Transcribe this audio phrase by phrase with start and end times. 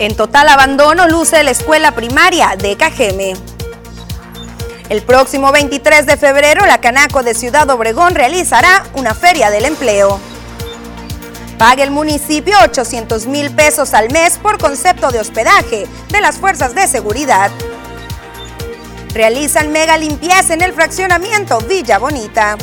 [0.00, 3.34] En total abandono luce la escuela primaria de Cajeme.
[4.88, 10.18] El próximo 23 de febrero, la Canaco de Ciudad Obregón realizará una feria del empleo.
[11.58, 16.74] Paga el municipio 800 mil pesos al mes por concepto de hospedaje de las fuerzas
[16.74, 17.50] de seguridad.
[19.12, 22.56] Realizan mega limpieza en el fraccionamiento Villa Bonita.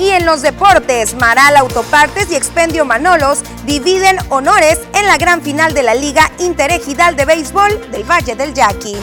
[0.00, 5.74] Y en los deportes, Maral Autopartes y Expendio Manolos dividen honores en la gran final
[5.74, 8.96] de la Liga Interregional de Béisbol del Valle del Yaqui.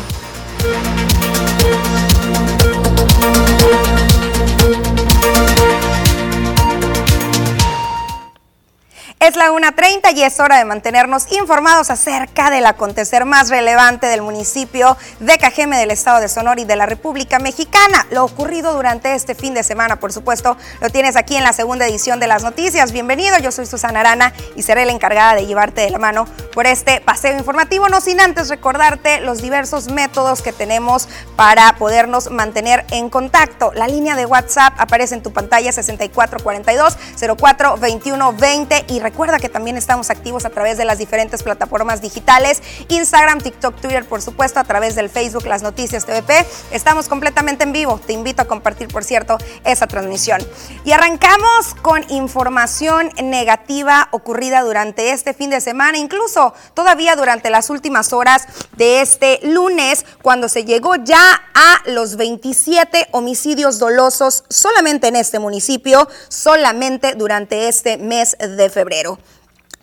[9.19, 14.21] Es la 1.30 y es hora de mantenernos informados acerca del acontecer más relevante del
[14.21, 18.05] municipio de Cajeme del estado de Sonora y de la República Mexicana.
[18.11, 21.87] Lo ocurrido durante este fin de semana, por supuesto, lo tienes aquí en la segunda
[21.87, 22.91] edición de las noticias.
[22.91, 26.67] Bienvenido, yo soy Susana Arana y seré la encargada de llevarte de la mano por
[26.67, 32.85] este paseo informativo, no sin antes recordarte los diversos métodos que tenemos para podernos mantener
[32.91, 33.71] en contacto.
[33.73, 36.97] La línea de WhatsApp aparece en tu pantalla 6442
[37.35, 42.01] 04 21 20 y Recuerda que también estamos activos a través de las diferentes plataformas
[42.01, 46.45] digitales, Instagram, TikTok, Twitter, por supuesto, a través del Facebook, las noticias TVP.
[46.71, 48.01] Estamos completamente en vivo.
[48.05, 50.45] Te invito a compartir, por cierto, esa transmisión.
[50.83, 57.69] Y arrancamos con información negativa ocurrida durante este fin de semana, incluso todavía durante las
[57.69, 65.07] últimas horas de este lunes, cuando se llegó ya a los 27 homicidios dolosos solamente
[65.07, 69.17] en este municipio, solamente durante este mes de febrero febrero.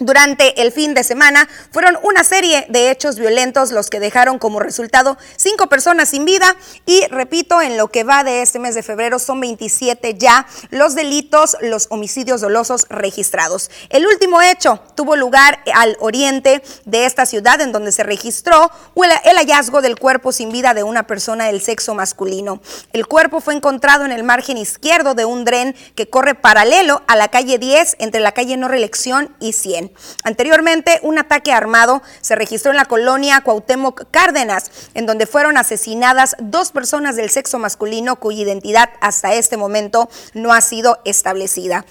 [0.05, 4.61] Durante el fin de semana fueron una serie de hechos violentos los que dejaron como
[4.61, 8.83] resultado cinco personas sin vida y repito, en lo que va de este mes de
[8.83, 13.71] febrero son 27 ya los delitos, los homicidios dolosos registrados.
[13.89, 18.71] El último hecho tuvo lugar al oriente de esta ciudad en donde se registró
[19.25, 22.61] el hallazgo del cuerpo sin vida de una persona del sexo masculino.
[22.93, 27.17] El cuerpo fue encontrado en el margen izquierdo de un dren que corre paralelo a
[27.17, 29.94] la calle 10 entre la calle No Reelección y 100.
[30.23, 36.37] Anteriormente, un ataque armado se registró en la colonia Cuauhtémoc Cárdenas, en donde fueron asesinadas
[36.39, 41.85] dos personas del sexo masculino cuya identidad hasta este momento no ha sido establecida.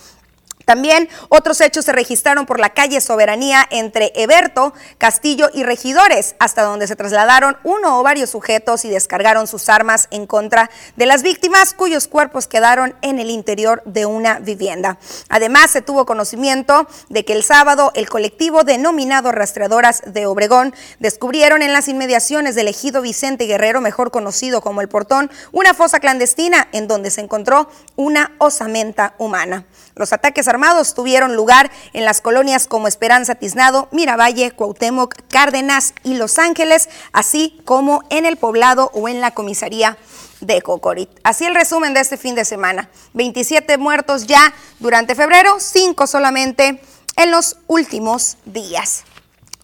[0.65, 6.63] También otros hechos se registraron por la calle Soberanía entre Eberto, Castillo y Regidores, hasta
[6.63, 11.23] donde se trasladaron uno o varios sujetos y descargaron sus armas en contra de las
[11.23, 14.97] víctimas, cuyos cuerpos quedaron en el interior de una vivienda.
[15.29, 21.61] Además, se tuvo conocimiento de que el sábado el colectivo denominado Rastreadoras de Obregón descubrieron
[21.61, 26.67] en las inmediaciones del ejido Vicente Guerrero, mejor conocido como El Portón, una fosa clandestina
[26.71, 29.65] en donde se encontró una osamenta humana.
[29.95, 36.15] Los ataques armados tuvieron lugar en las colonias como Esperanza Tiznado, Miravalle, Cuauhtémoc, Cárdenas y
[36.15, 39.97] Los Ángeles, así como en el poblado o en la comisaría
[40.41, 41.09] de Cocorit.
[41.23, 42.89] Así el resumen de este fin de semana.
[43.13, 46.81] 27 muertos ya durante febrero, 5 solamente
[47.15, 49.03] en los últimos días.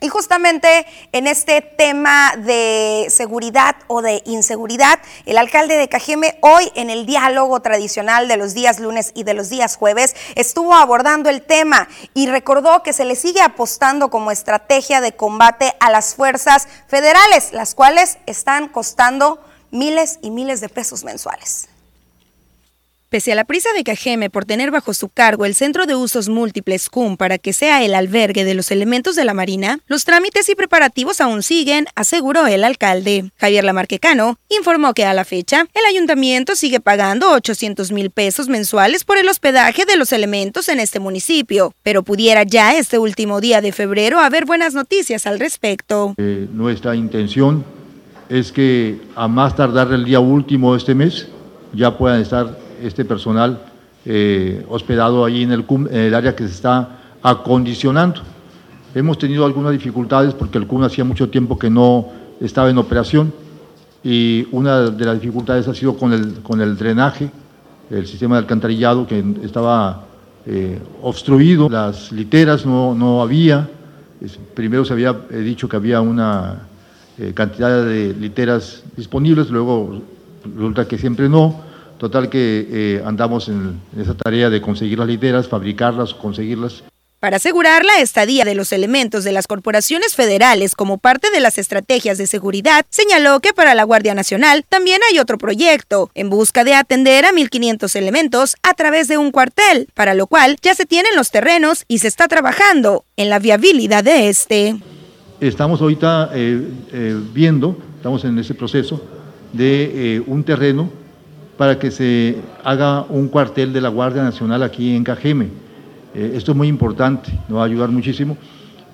[0.02, 6.72] Y justamente en este tema de seguridad o de inseguridad, el alcalde de Cajeme hoy
[6.76, 11.30] en el diálogo tradicional de los días lunes y de los días jueves estuvo abordando
[11.30, 16.16] el tema y recordó que se le sigue apostando como estrategia de combate a las
[16.16, 21.68] fuerzas federales, las cuales están costando miles y miles de pesos mensuales.
[23.10, 26.30] Pese a la prisa de Cajeme por tener bajo su cargo el Centro de Usos
[26.30, 30.48] Múltiples CUM para que sea el albergue de los elementos de la Marina, los trámites
[30.48, 33.32] y preparativos aún siguen, aseguró el alcalde.
[33.38, 39.04] Javier Lamarquecano informó que a la fecha el ayuntamiento sigue pagando 800 mil pesos mensuales
[39.06, 43.60] por el hospedaje de los elementos en este municipio, pero pudiera ya este último día
[43.60, 46.14] de febrero haber buenas noticias al respecto.
[46.18, 47.66] Eh, nuestra intención
[48.30, 51.28] es que a más tardar el día último de este mes
[51.74, 53.62] ya puedan estar este personal
[54.06, 58.22] eh, hospedado allí en el, CUM, en el área que se está acondicionando.
[58.96, 62.08] Hemos tenido algunas dificultades porque el CUM hacía mucho tiempo que no
[62.40, 63.34] estaba en operación
[64.04, 67.30] y una de las dificultades ha sido con el, con el drenaje,
[67.90, 70.06] el sistema de alcantarillado que estaba
[70.46, 73.70] eh, obstruido, las literas no, no había,
[74.54, 76.68] primero se había dicho que había una
[77.18, 80.02] eh, cantidad de literas disponibles, luego
[80.56, 81.62] resulta que siempre no,
[82.00, 86.82] Total que eh, andamos en, esa tarea de conseguir las literas, fabricarlas, conseguirlas.
[87.20, 91.58] Para asegurar la estadía de los elementos de las corporaciones federales como parte de las
[91.58, 96.64] estrategias de seguridad, señaló que para la Guardia Nacional también hay otro proyecto, en busca
[96.64, 100.86] de atender a 1.500 elementos a través de un cuartel, para lo cual ya se
[100.86, 104.78] tienen los terrenos y se está trabajando en la viabilidad de este.
[105.42, 106.32] estamos ahorita
[107.34, 109.04] viendo, estamos en ese proceso
[109.52, 110.99] de un terreno
[111.60, 115.50] para que se haga un cuartel de la Guardia Nacional aquí en Cajeme.
[116.16, 118.36] esto es muy importante, nos va a ayudar muchísimo.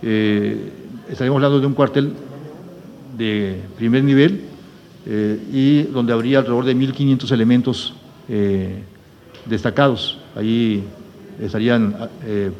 [0.01, 2.11] estaríamos hablando de un cuartel
[3.17, 4.41] de primer nivel
[5.53, 7.93] y donde habría alrededor de 1.500 elementos
[9.45, 10.17] destacados.
[10.35, 10.83] Ahí
[11.39, 11.95] estarían
[12.25, 12.51] eh,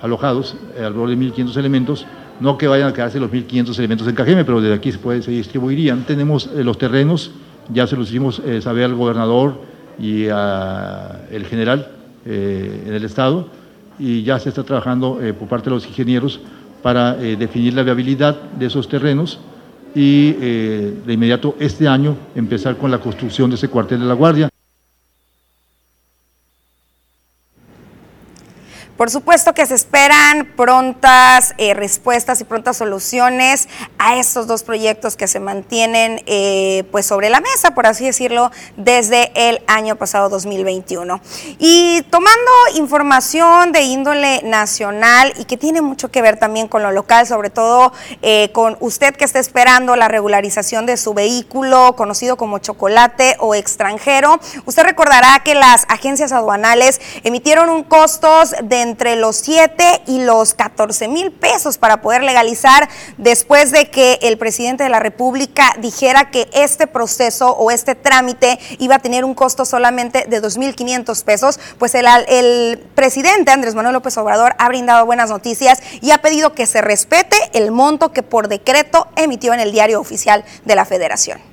[0.00, 2.06] alojados eh, alrededor de 1.500 elementos,
[2.40, 5.22] no que vayan a quedarse los 1.500 elementos en Cajeme, pero desde aquí se, puede,
[5.22, 6.04] se distribuirían.
[6.04, 7.30] Tenemos eh, los terrenos,
[7.72, 9.60] ya se los hicimos saber al gobernador
[9.98, 11.88] y al general
[12.24, 13.48] en el Estado,
[13.98, 16.40] y ya se está trabajando por parte de los ingenieros
[16.82, 19.38] para definir la viabilidad de esos terrenos
[19.94, 24.51] y de inmediato este año empezar con la construcción de ese cuartel de la Guardia.
[28.96, 33.68] Por supuesto que se esperan prontas eh, respuestas y prontas soluciones
[33.98, 38.50] a estos dos proyectos que se mantienen eh, pues sobre la mesa, por así decirlo,
[38.76, 41.20] desde el año pasado 2021.
[41.58, 46.92] Y tomando información de índole nacional y que tiene mucho que ver también con lo
[46.92, 52.36] local, sobre todo eh, con usted que está esperando la regularización de su vehículo conocido
[52.36, 59.16] como chocolate o extranjero, usted recordará que las agencias aduanales emitieron un costos de entre
[59.16, 64.84] los 7 y los 14 mil pesos para poder legalizar después de que el presidente
[64.84, 69.64] de la República dijera que este proceso o este trámite iba a tener un costo
[69.64, 75.30] solamente de 2.500 pesos, pues el, el presidente Andrés Manuel López Obrador ha brindado buenas
[75.30, 79.72] noticias y ha pedido que se respete el monto que por decreto emitió en el
[79.72, 81.51] diario oficial de la Federación.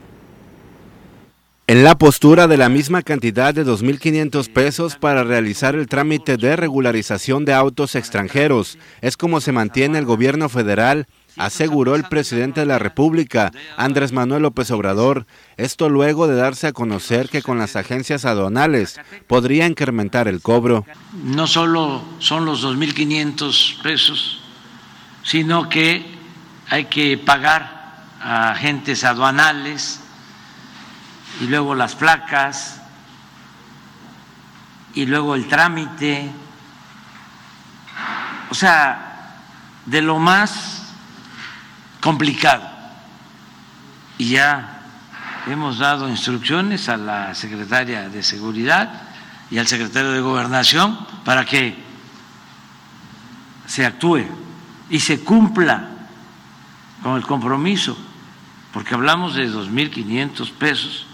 [1.70, 6.56] En la postura de la misma cantidad de 2.500 pesos para realizar el trámite de
[6.56, 11.06] regularización de autos extranjeros, es como se mantiene el gobierno federal,
[11.38, 15.28] aseguró el presidente de la República, Andrés Manuel López Obrador,
[15.58, 20.88] esto luego de darse a conocer que con las agencias aduanales podría incrementar el cobro.
[21.24, 24.42] No solo son los 2.500 pesos,
[25.22, 26.04] sino que
[26.68, 30.02] hay que pagar a agentes aduanales,
[31.40, 32.82] y luego las placas
[34.94, 36.30] y luego el trámite.
[38.50, 39.36] O sea,
[39.86, 40.94] de lo más
[42.02, 42.68] complicado.
[44.18, 44.82] Y ya
[45.48, 49.04] hemos dado instrucciones a la secretaria de Seguridad
[49.50, 51.76] y al secretario de Gobernación para que
[53.66, 54.26] se actúe
[54.90, 55.90] y se cumpla
[57.04, 57.98] con el compromiso,
[58.74, 61.09] porque hablamos de 2.500 pesos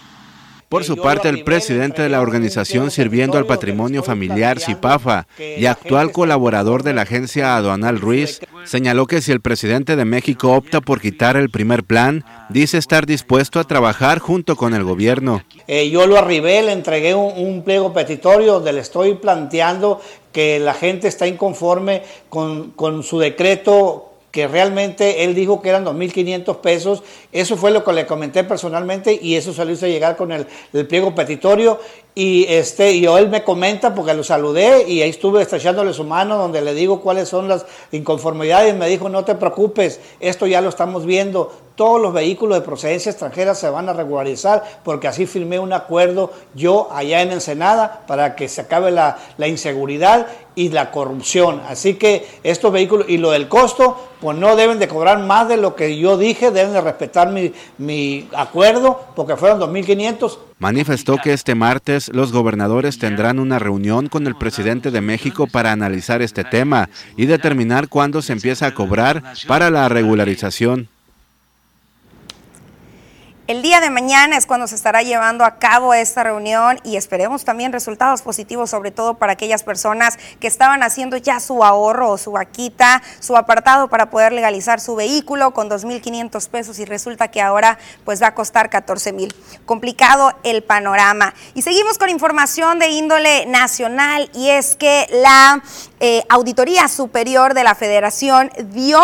[0.69, 6.11] por su parte, el presidente de la organización Sirviendo al Patrimonio Familiar, CIPAFA, y actual
[6.11, 11.01] colaborador de la agencia aduanal Ruiz, señaló que si el presidente de México opta por
[11.01, 15.43] quitar el primer plan, dice estar dispuesto a trabajar junto con el gobierno.
[15.67, 20.01] Eh, yo lo arribé, le entregué un, un, pliego petitorio donde le estoy planteando
[20.31, 25.85] que la gente está inconforme con, con su decreto que realmente él dijo que eran
[25.85, 27.03] 2.500 pesos.
[27.31, 30.85] Eso fue lo que le comenté personalmente y eso lo hice llegar con el, el
[30.85, 31.79] pliego petitorio
[32.17, 36.37] y, este, y él me comenta, porque lo saludé y ahí estuve estrechándole su mano,
[36.37, 38.73] donde le digo cuáles son las inconformidades.
[38.73, 41.51] Me dijo, no te preocupes, esto ya lo estamos viendo.
[41.75, 46.31] Todos los vehículos de procedencia extranjera se van a regularizar, porque así firmé un acuerdo
[46.53, 51.61] yo allá en Ensenada para que se acabe la, la inseguridad y la corrupción.
[51.67, 55.57] Así que estos vehículos, y lo del costo, pues no deben de cobrar más de
[55.57, 61.33] lo que yo dije, deben de respetar mi, mi acuerdo, porque fueron 2.500 manifestó que
[61.33, 66.43] este martes los gobernadores tendrán una reunión con el presidente de México para analizar este
[66.43, 70.89] tema y determinar cuándo se empieza a cobrar para la regularización.
[73.47, 77.45] El día de mañana es cuando se estará llevando a cabo esta reunión y esperemos
[77.45, 82.17] también resultados positivos, sobre todo para aquellas personas que estaban haciendo ya su ahorro o
[82.17, 87.39] su vaquita, su apartado para poder legalizar su vehículo con 2.500 pesos y resulta que
[87.39, 89.35] ahora pues va a costar 14.000.
[89.67, 91.35] Complicado el panorama.
[91.53, 95.61] Y seguimos con información de índole nacional y es que la
[95.99, 99.01] eh, Auditoría Superior de la Federación dio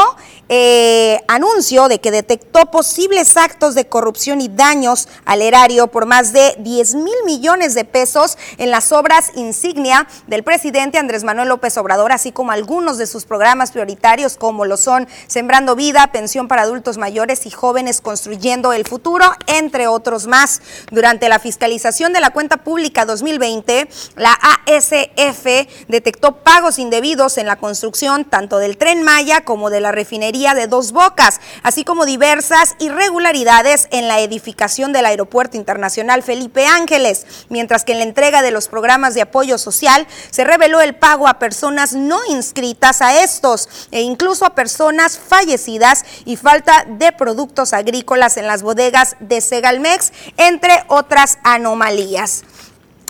[0.50, 6.34] eh, anuncio de que detectó posibles actos de corrupción y daños al erario por más
[6.34, 11.78] de 10 mil millones de pesos en las obras insignia del presidente Andrés Manuel López
[11.78, 16.64] Obrador, así como algunos de sus programas prioritarios como lo son Sembrando Vida, Pensión para
[16.64, 20.62] Adultos Mayores y Jóvenes Construyendo el Futuro, entre otros más.
[20.92, 25.46] Durante la fiscalización de la cuenta pública 2020, la ASF
[25.88, 30.68] detectó pagos indebidos en la construcción tanto del tren Maya como de la refinería de
[30.68, 37.86] Dos Bocas, así como diversas irregularidades en la edificación del Aeropuerto Internacional Felipe Ángeles, mientras
[37.86, 41.40] que en la entrega de los programas de apoyo social se reveló el pago a
[41.40, 48.38] personas no inscritas a estos e incluso a personas fallecidas y falta de productos agrícolas
[48.38, 52.44] en las bodegas de Segalmex, entre otras anomalías.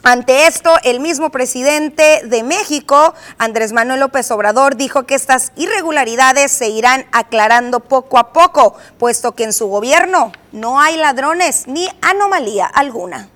[0.04, 6.52] Ante esto, el mismo presidente de México, Andrés Manuel López Obrador, dijo que estas irregularidades
[6.52, 11.88] se irán aclarando poco a poco, puesto que en su gobierno no hay ladrones ni
[12.02, 13.30] anomalía alguna.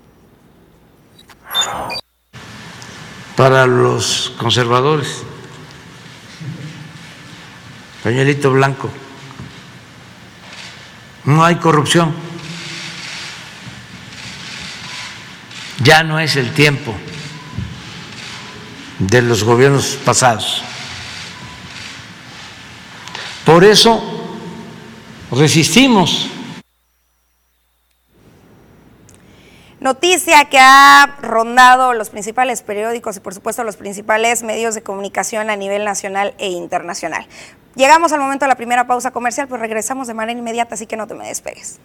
[3.37, 5.21] Para los conservadores,
[8.03, 8.89] pañuelito blanco,
[11.25, 12.34] no hay corrupción.
[15.83, 16.93] Ya no es el tiempo
[18.99, 20.63] de los gobiernos pasados.
[23.45, 24.01] Por eso
[25.31, 26.29] resistimos.
[29.79, 35.51] Noticia que ha rondado los principales periódicos y por supuesto los principales medios de comunicación
[35.51, 37.27] a nivel nacional e internacional.
[37.75, 40.97] Llegamos al momento de la primera pausa comercial, pues regresamos de manera inmediata, así que
[40.97, 41.79] no te me despegues.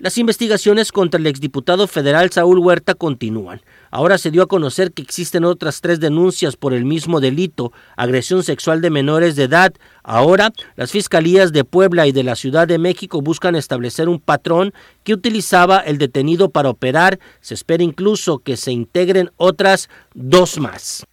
[0.00, 3.62] Las investigaciones contra el exdiputado federal Saúl Huerta continúan.
[3.90, 8.44] Ahora se dio a conocer que existen otras tres denuncias por el mismo delito, agresión
[8.44, 9.74] sexual de menores de edad.
[10.04, 14.72] Ahora, las fiscalías de Puebla y de la Ciudad de México buscan establecer un patrón
[15.02, 17.18] que utilizaba el detenido para operar.
[17.40, 21.04] Se espera incluso que se integren otras dos más.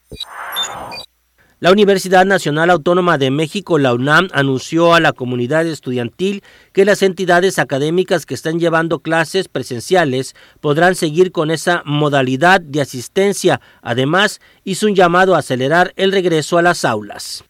[1.65, 6.43] La Universidad Nacional Autónoma de México, la UNAM, anunció a la comunidad estudiantil
[6.73, 12.81] que las entidades académicas que están llevando clases presenciales podrán seguir con esa modalidad de
[12.81, 13.61] asistencia.
[13.81, 17.43] Además, hizo un llamado a acelerar el regreso a las aulas.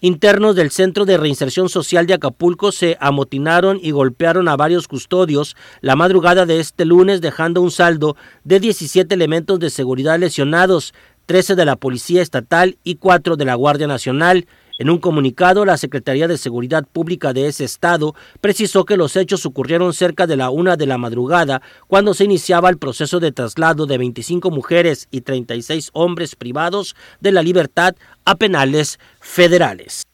[0.00, 5.56] Internos del Centro de Reinserción Social de Acapulco se amotinaron y golpearon a varios custodios
[5.80, 10.94] la madrugada de este lunes, dejando un saldo de 17 elementos de seguridad lesionados.
[11.28, 14.46] 13 de la Policía Estatal y 4 de la Guardia Nacional.
[14.78, 19.44] En un comunicado, la Secretaría de Seguridad Pública de ese estado precisó que los hechos
[19.44, 23.84] ocurrieron cerca de la una de la madrugada, cuando se iniciaba el proceso de traslado
[23.84, 27.94] de 25 mujeres y 36 hombres privados de la libertad
[28.24, 30.04] a penales federales.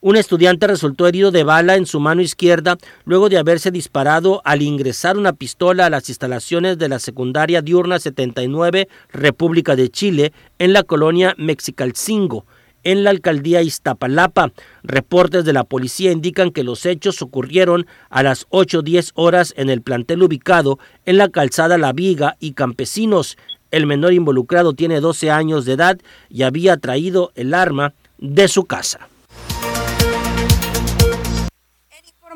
[0.00, 4.62] Un estudiante resultó herido de bala en su mano izquierda luego de haberse disparado al
[4.62, 10.72] ingresar una pistola a las instalaciones de la secundaria diurna 79 República de Chile en
[10.72, 12.46] la colonia Mexicalcingo
[12.84, 14.52] en la alcaldía Iztapalapa.
[14.84, 19.82] Reportes de la policía indican que los hechos ocurrieron a las 8.10 horas en el
[19.82, 23.36] plantel ubicado en la calzada La Viga y Campesinos.
[23.72, 25.98] El menor involucrado tiene 12 años de edad
[26.30, 29.08] y había traído el arma de su casa.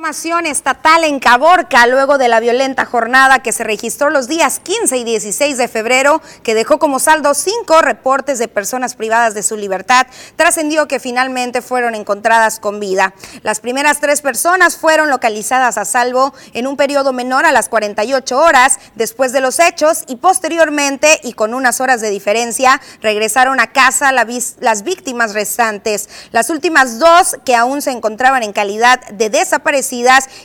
[0.03, 4.97] Información estatal en Caborca luego de la violenta jornada que se registró los días 15
[4.97, 9.57] y 16 de febrero, que dejó como saldo cinco reportes de personas privadas de su
[9.57, 13.15] libertad, trascendió que finalmente fueron encontradas con vida.
[13.45, 18.37] Las primeras tres personas fueron localizadas a salvo en un periodo menor a las 48
[18.37, 23.71] horas después de los hechos y posteriormente y con unas horas de diferencia regresaron a
[23.71, 26.09] casa las víctimas restantes.
[26.33, 29.92] Las últimas dos que aún se encontraban en calidad de desaparecidos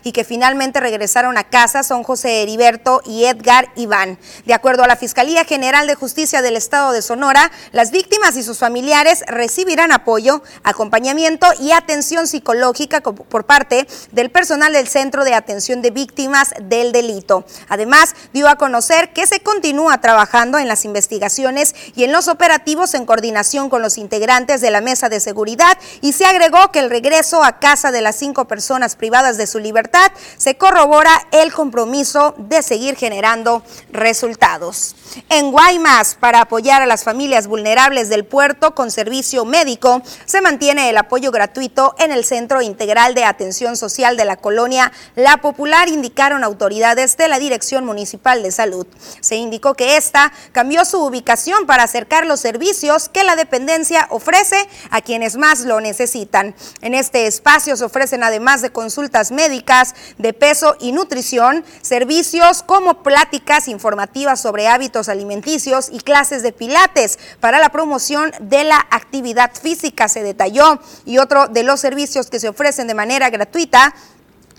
[0.04, 4.20] y que finalmente regresaron a casa son José Heriberto y Edgar Iván.
[4.46, 8.44] De acuerdo a la Fiscalía General de Justicia del Estado de Sonora, las víctimas y
[8.44, 15.34] sus familiares recibirán apoyo, acompañamiento y atención psicológica por parte del personal del Centro de
[15.34, 17.46] Atención de Víctimas del Delito.
[17.70, 22.94] Además, dio a conocer que se continúa trabajando en las investigaciones y en los operativos
[22.96, 26.90] en coordinación con los integrantes de la Mesa de Seguridad y se agregó que el
[26.90, 32.36] regreso a casa de las cinco personas privadas de su libertad, se corrobora el compromiso
[32.38, 34.96] de seguir generando resultados.
[35.30, 40.90] En Guaymas, para apoyar a las familias vulnerables del puerto con servicio médico, se mantiene
[40.90, 45.88] el apoyo gratuito en el Centro Integral de Atención Social de la colonia La Popular,
[45.90, 48.88] indicaron autoridades de la Dirección Municipal de Salud.
[49.22, 54.68] Se indicó que esta cambió su ubicación para acercar los servicios que la dependencia ofrece
[54.90, 56.56] a quienes más lo necesitan.
[56.82, 63.04] En este espacio se ofrecen además de consultas médicas de peso y nutrición, servicios como
[63.04, 69.52] pláticas informativas sobre hábitos alimenticios y clases de pilates para la promoción de la actividad
[69.54, 70.80] física, se detalló.
[71.06, 73.94] Y otro de los servicios que se ofrecen de manera gratuita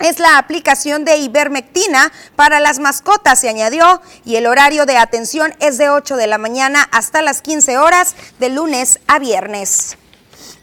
[0.01, 5.55] es la aplicación de ivermectina para las mascotas, se añadió, y el horario de atención
[5.61, 9.97] es de 8 de la mañana hasta las 15 horas de lunes a viernes.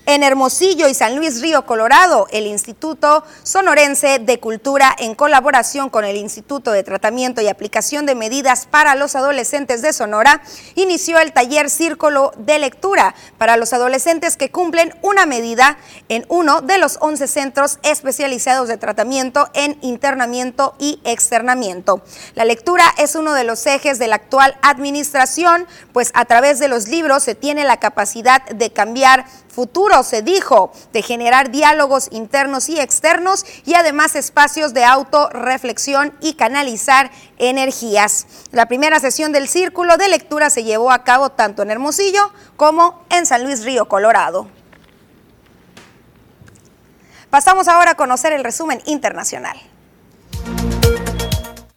[0.08, 6.06] En Hermosillo y San Luis Río, Colorado, el Instituto Sonorense de Cultura, en colaboración con
[6.06, 10.44] el Instituto de Tratamiento y Aplicación de Medidas para los Adolescentes de Sonora,
[10.76, 16.62] inició el taller Círculo de Lectura para los adolescentes que cumplen una medida en uno
[16.62, 22.04] de los 11 centros especializados de tratamiento en internamiento y externamiento.
[22.36, 26.68] La lectura es uno de los ejes de la actual administración, pues a través de
[26.68, 32.68] los libros se tiene la capacidad de cambiar futuro, se dijo, de generar diálogos internos
[32.68, 38.28] y externos y además espacios de autorreflexión y canalizar energías.
[38.52, 43.04] La primera sesión del círculo de lectura se llevó a cabo tanto en Hermosillo como
[43.10, 44.48] en San Luis Río, Colorado.
[47.30, 49.58] Pasamos ahora a conocer el resumen internacional.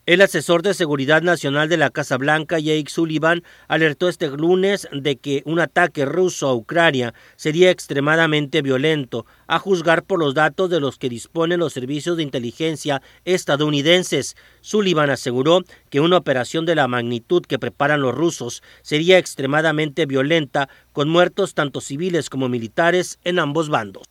[0.09, 5.17] El asesor de Seguridad Nacional de la Casa Blanca, Jake Sullivan, alertó este lunes de
[5.17, 10.81] que un ataque ruso a Ucrania sería extremadamente violento, a juzgar por los datos de
[10.81, 14.35] los que disponen los servicios de inteligencia estadounidenses.
[14.63, 15.61] Sullivan aseguró
[15.91, 21.53] que una operación de la magnitud que preparan los rusos sería extremadamente violenta, con muertos
[21.53, 24.05] tanto civiles como militares en ambos bandos.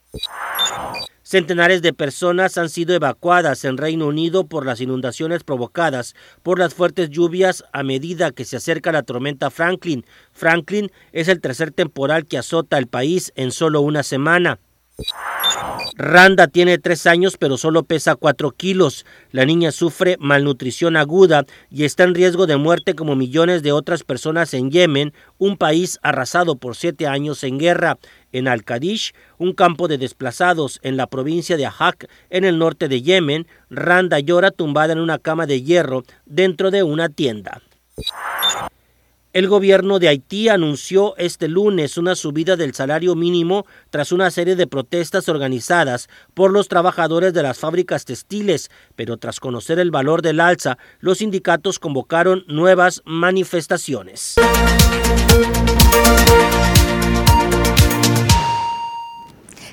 [1.27, 6.73] Centenares de personas han sido evacuadas en Reino Unido por las inundaciones provocadas por las
[6.73, 10.05] fuertes lluvias a medida que se acerca la tormenta Franklin.
[10.31, 14.61] Franklin es el tercer temporal que azota el país en solo una semana.
[15.95, 19.05] Randa tiene tres años pero solo pesa cuatro kilos.
[19.31, 24.03] La niña sufre malnutrición aguda y está en riesgo de muerte como millones de otras
[24.03, 27.97] personas en Yemen, un país arrasado por siete años en guerra.
[28.31, 33.01] En Al-Qadish, un campo de desplazados en la provincia de Ahak, en el norte de
[33.01, 37.61] Yemen, Randa llora tumbada en una cama de hierro dentro de una tienda.
[39.37, 44.55] El gobierno de Haití anunció este lunes una subida del salario mínimo tras una serie
[44.55, 50.23] de protestas organizadas por los trabajadores de las fábricas textiles, pero tras conocer el valor
[50.23, 54.37] del alza, los sindicatos convocaron nuevas manifestaciones.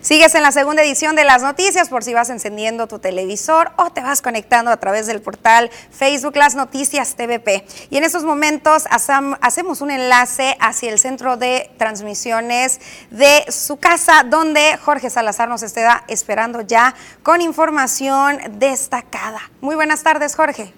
[0.05, 3.89] Sigues en la segunda edición de las noticias por si vas encendiendo tu televisor o
[3.89, 7.65] te vas conectando a través del portal Facebook Las Noticias TVP.
[7.89, 14.27] Y en estos momentos hacemos un enlace hacia el centro de transmisiones de su casa,
[14.29, 19.51] donde Jorge Salazar nos está esperando ya con información destacada.
[19.63, 20.71] Muy buenas tardes, Jorge.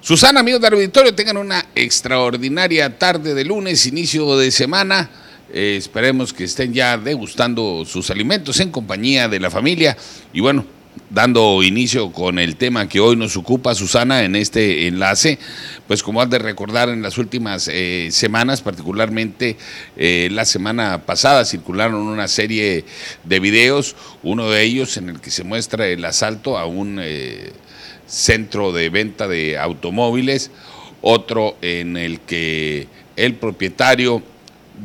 [0.00, 5.08] Susana, amigos del auditorio, tengan una extraordinaria tarde de lunes, inicio de semana.
[5.52, 9.96] Eh, esperemos que estén ya degustando sus alimentos en compañía de la familia.
[10.32, 10.64] Y bueno,
[11.10, 15.38] dando inicio con el tema que hoy nos ocupa Susana en este enlace,
[15.86, 19.56] pues como has de recordar en las últimas eh, semanas, particularmente
[19.96, 22.84] eh, la semana pasada circularon una serie
[23.24, 27.00] de videos, uno de ellos en el que se muestra el asalto a un
[28.06, 30.50] centro de venta de automóviles,
[31.00, 34.22] otro en el que el propietario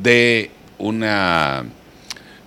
[0.02, 1.66] de una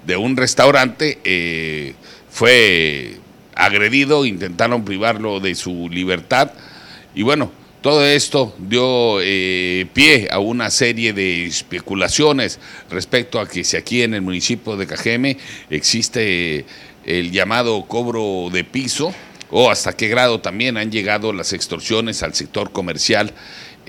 [0.07, 1.95] de un restaurante eh,
[2.29, 3.17] fue
[3.55, 6.53] agredido, intentaron privarlo de su libertad.
[7.15, 12.59] Y bueno, todo esto dio eh, pie a una serie de especulaciones
[12.91, 15.37] respecto a que si aquí en el municipio de Cajeme
[15.69, 16.65] existe
[17.05, 19.13] el llamado cobro de piso
[19.51, 23.35] o hasta qué grado también han llegado las extorsiones al sector comercial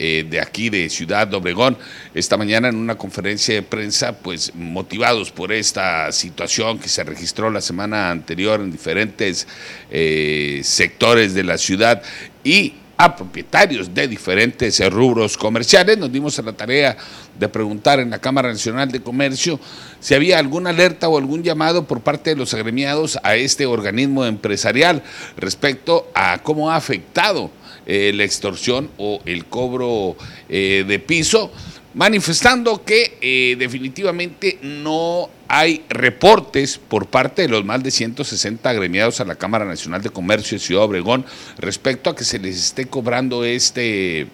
[0.06, 1.78] eh, de aquí de Ciudad Obregón
[2.14, 7.50] esta mañana en una conferencia de prensa, pues motivados por esta situación que se registró
[7.50, 9.48] la semana anterior en diferentes
[9.90, 12.02] eh, sectores de la ciudad
[12.44, 15.98] y a propietarios de diferentes rubros comerciales.
[15.98, 16.98] Nos dimos a la tarea
[17.40, 19.58] de preguntar en la Cámara Nacional de Comercio
[20.02, 24.26] si había alguna alerta o algún llamado por parte de los agremiados a este organismo
[24.26, 25.02] empresarial
[25.38, 27.52] respecto a cómo ha afectado
[27.86, 30.16] eh, la extorsión o el cobro
[30.50, 31.52] eh, de piso,
[31.94, 39.20] manifestando que eh, definitivamente no hay reportes por parte de los más de 160 agremiados
[39.20, 41.26] a la Cámara Nacional de Comercio de Ciudad Obregón
[41.58, 44.28] respecto a que se les esté cobrando este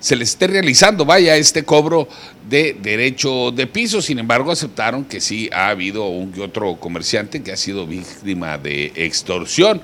[0.00, 2.08] se les esté realizando, vaya, este cobro
[2.48, 4.00] de derecho de piso.
[4.00, 8.58] Sin embargo, aceptaron que sí ha habido un que otro comerciante que ha sido víctima
[8.58, 9.82] de extorsión.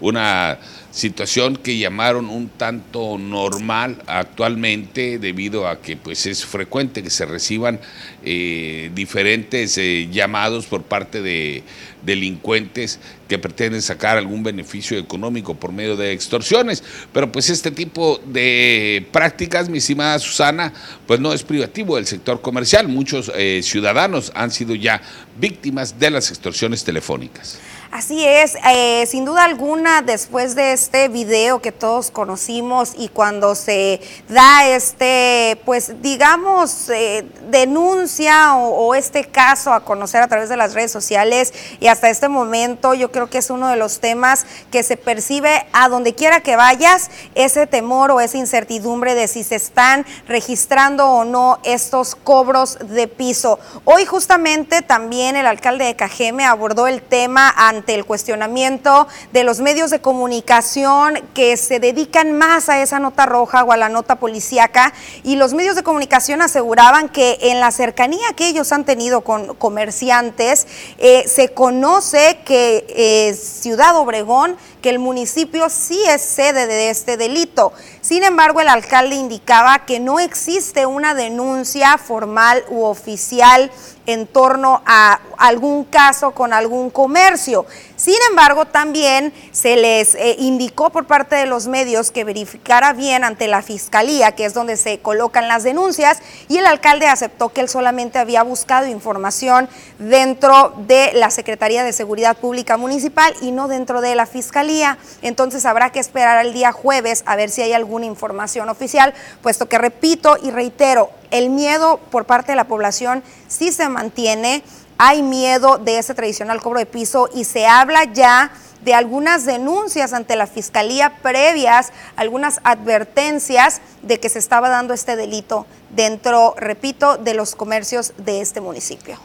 [0.00, 0.58] Una
[0.90, 7.26] situación que llamaron un tanto normal actualmente debido a que pues es frecuente que se
[7.26, 7.80] reciban
[8.24, 11.62] eh, diferentes eh, llamados por parte de
[12.02, 16.82] delincuentes que pretenden sacar algún beneficio económico por medio de extorsiones.
[17.12, 20.72] Pero pues este tipo de prácticas, mi estimada Susana,
[21.06, 22.88] pues no es privativo del sector comercial.
[22.88, 25.00] Muchos eh, ciudadanos han sido ya
[25.38, 27.60] víctimas de las extorsiones telefónicas.
[27.92, 33.56] Así es, eh, sin duda alguna, después de este video que todos conocimos y cuando
[33.56, 40.56] se da este, pues digamos, eh, denuncia o, este caso a conocer a través de
[40.56, 44.46] las redes sociales y hasta este momento yo creo que es uno de los temas
[44.70, 49.42] que se percibe a donde quiera que vayas, ese temor o esa incertidumbre de si
[49.42, 53.58] se están registrando o no estos cobros de piso.
[53.84, 59.60] Hoy justamente también el alcalde de Cajeme abordó el tema ante el cuestionamiento de los
[59.60, 64.16] medios de comunicación que se dedican más a esa nota roja o a la nota
[64.16, 69.22] policíaca y los medios de comunicación aseguraban que en la cercanía que ellos han tenido
[69.22, 70.66] con comerciantes
[70.98, 77.16] eh, se conoce que eh, Ciudad Obregón que el municipio sí es sede de este
[77.16, 77.72] delito.
[78.00, 83.70] Sin embargo, el alcalde indicaba que no existe una denuncia formal u oficial
[84.06, 87.66] en torno a algún caso con algún comercio.
[88.00, 93.24] Sin embargo, también se les eh, indicó por parte de los medios que verificara bien
[93.24, 96.16] ante la fiscalía, que es donde se colocan las denuncias,
[96.48, 101.92] y el alcalde aceptó que él solamente había buscado información dentro de la Secretaría de
[101.92, 104.96] Seguridad Pública Municipal y no dentro de la fiscalía.
[105.20, 109.68] Entonces habrá que esperar al día jueves a ver si hay alguna información oficial, puesto
[109.68, 114.64] que repito y reitero, el miedo por parte de la población sí se mantiene
[115.02, 118.52] hay miedo de ese tradicional cobro de piso y se habla ya
[118.84, 125.16] de algunas denuncias ante la fiscalía previas, algunas advertencias de que se estaba dando este
[125.16, 129.18] delito dentro, repito, de los comercios de este municipio.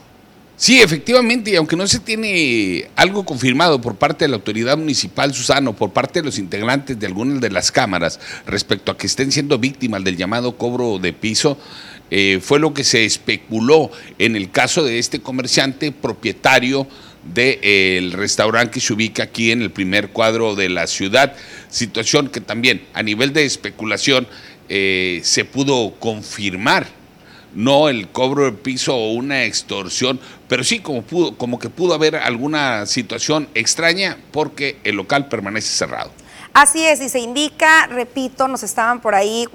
[0.55, 5.33] Sí, efectivamente, y aunque no se tiene algo confirmado por parte de la autoridad municipal,
[5.33, 9.33] Susano, por parte de los integrantes de algunas de las cámaras respecto a que estén
[9.33, 11.57] siendo víctimas del llamado cobro de piso,
[12.11, 16.87] eh, fue lo que se especuló en el caso de este comerciante propietario
[17.33, 21.35] del restaurante que se ubica aquí en el primer cuadro de la ciudad,
[21.69, 24.27] situación que también a nivel de especulación
[24.69, 26.87] eh, se pudo confirmar,
[27.55, 31.95] no el cobro de piso o una extorsión, pero sí como, pudo, como que pudo
[31.95, 36.11] haber alguna situación extraña porque el local permanece cerrado.
[36.57, 39.45] Así es, y se indica, repito, nos estaban por ahí,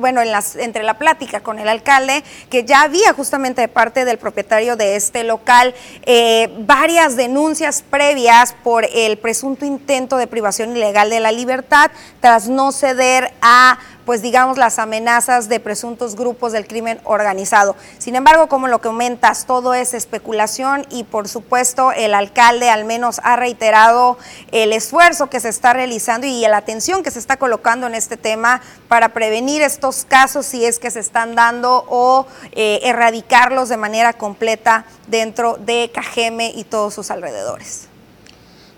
[0.00, 4.06] bueno, en las, entre la plática con el alcalde, que ya había justamente de parte
[4.06, 5.74] del propietario de este local
[6.06, 12.48] eh, varias denuncias previas por el presunto intento de privación ilegal de la libertad tras
[12.48, 13.78] no ceder a
[14.10, 17.76] pues digamos, las amenazas de presuntos grupos del crimen organizado.
[17.98, 23.20] Sin embargo, como lo comentas, todo es especulación y por supuesto el alcalde al menos
[23.22, 24.18] ha reiterado
[24.50, 28.16] el esfuerzo que se está realizando y la atención que se está colocando en este
[28.16, 33.76] tema para prevenir estos casos si es que se están dando o eh, erradicarlos de
[33.76, 37.89] manera completa dentro de Cajeme y todos sus alrededores.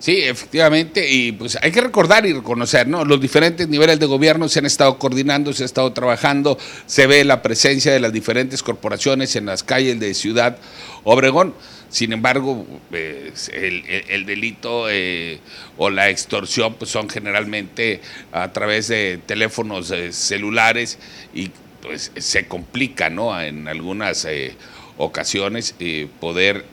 [0.03, 3.05] Sí, efectivamente, y pues hay que recordar y reconocer, ¿no?
[3.05, 7.25] Los diferentes niveles de gobierno se han estado coordinando, se ha estado trabajando, se ve
[7.25, 10.59] la presencia de las diferentes corporaciones en las calles de Ciudad
[11.05, 11.55] Obregón.
[11.88, 15.38] Sin embargo, pues, el, delito eh,
[15.77, 18.01] o la extorsión pues, son generalmente
[18.33, 20.99] a través de teléfonos eh, celulares
[21.33, 23.41] y pues se complica, ¿no?
[23.41, 24.57] En algunas eh,
[24.97, 25.77] ocasiones
[26.19, 26.65] poder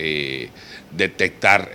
[0.91, 1.71] detectar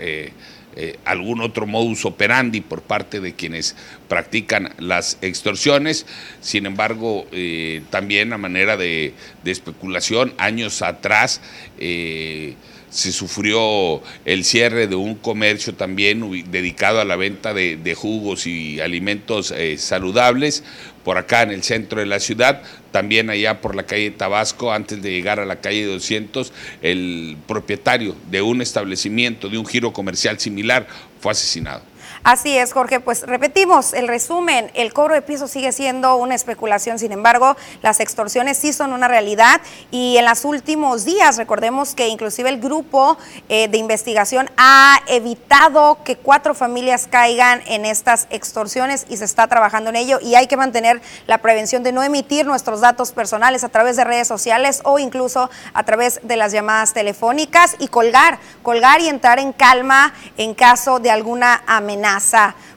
[0.76, 3.76] eh, algún otro modus operandi por parte de quienes
[4.08, 6.04] practican las extorsiones.
[6.40, 11.40] Sin embargo, eh, también a manera de, especulación, años atrás
[11.78, 12.54] eh,
[12.90, 18.80] se sufrió el cierre de un comercio también dedicado a la venta de, jugos y
[18.80, 20.64] alimentos saludables
[21.04, 25.02] por acá en el centro de la ciudad, también allá por la calle Tabasco, antes
[25.02, 30.40] de llegar a la calle 200, el propietario de un establecimiento, de un giro comercial
[30.40, 30.86] similar,
[31.20, 31.93] fue asesinado.
[32.24, 36.98] Así es, Jorge, pues repetimos el resumen, el cobro de piso sigue siendo una especulación,
[36.98, 39.60] sin embargo, las extorsiones sí son una realidad
[39.90, 43.18] y en los últimos días, recordemos que inclusive el grupo
[43.50, 49.46] eh, de investigación ha evitado que cuatro familias caigan en estas extorsiones y se está
[49.46, 53.64] trabajando en ello y hay que mantener la prevención de no emitir nuestros datos personales
[53.64, 58.38] a través de redes sociales o incluso a través de las llamadas telefónicas y colgar,
[58.62, 62.13] colgar y entrar en calma en caso de alguna amenaza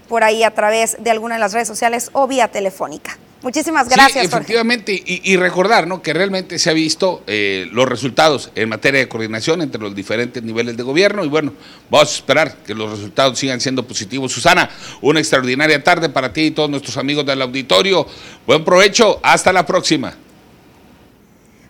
[0.08, 3.18] por ahí a través de alguna de las redes sociales o vía telefónica.
[3.42, 4.28] Muchísimas gracias.
[4.30, 6.02] Sí, efectivamente, y, recordar ¿no?
[6.02, 10.42] que realmente se ha visto eh, los resultados en materia de coordinación entre los diferentes
[10.42, 11.54] niveles de gobierno y bueno,
[11.90, 14.32] vamos a esperar que los resultados sigan siendo positivos.
[14.32, 14.70] Susana,
[15.02, 18.08] una extraordinaria tarde para ti y todos nuestros amigos del auditorio.
[18.48, 20.16] Buen provecho, hasta la próxima.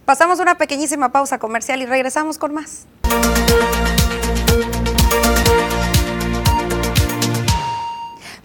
[0.06, 2.86] Pasamos una pequeñísima pausa comercial y regresamos con más.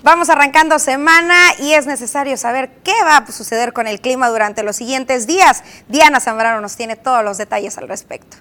[0.03, 4.65] Vamos arrancando semana y es necesario saber qué va a suceder con el clima durante
[4.65, 5.63] los siguientes días.
[5.89, 8.37] Diana Zambrano nos tiene todos los detalles al respecto.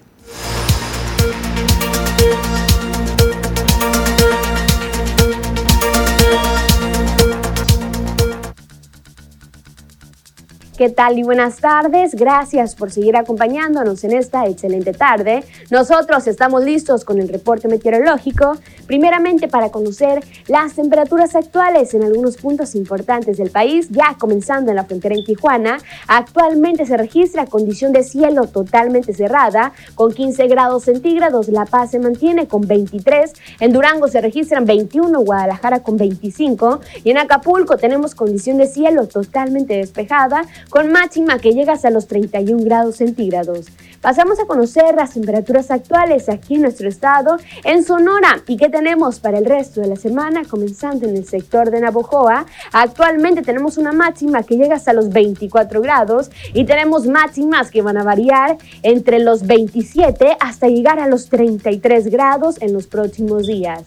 [10.81, 12.15] ¿Qué tal y buenas tardes?
[12.15, 15.43] Gracias por seguir acompañándonos en esta excelente tarde.
[15.69, 22.37] Nosotros estamos listos con el reporte meteorológico, primeramente para conocer las temperaturas actuales en algunos
[22.37, 25.77] puntos importantes del país, ya comenzando en la frontera en Tijuana.
[26.07, 31.47] Actualmente se registra condición de cielo totalmente cerrada, con 15 grados centígrados.
[31.49, 33.33] La Paz se mantiene con 23.
[33.59, 36.79] En Durango se registran 21, Guadalajara con 25.
[37.03, 42.07] Y en Acapulco tenemos condición de cielo totalmente despejada con máxima que llega hasta los
[42.07, 43.67] 31 grados centígrados.
[43.99, 49.19] Pasamos a conocer las temperaturas actuales aquí en nuestro estado, en Sonora, y qué tenemos
[49.19, 52.47] para el resto de la semana, comenzando en el sector de Navojoa.
[52.71, 57.97] Actualmente tenemos una máxima que llega hasta los 24 grados y tenemos máximas que van
[57.97, 63.83] a variar entre los 27 hasta llegar a los 33 grados en los próximos días.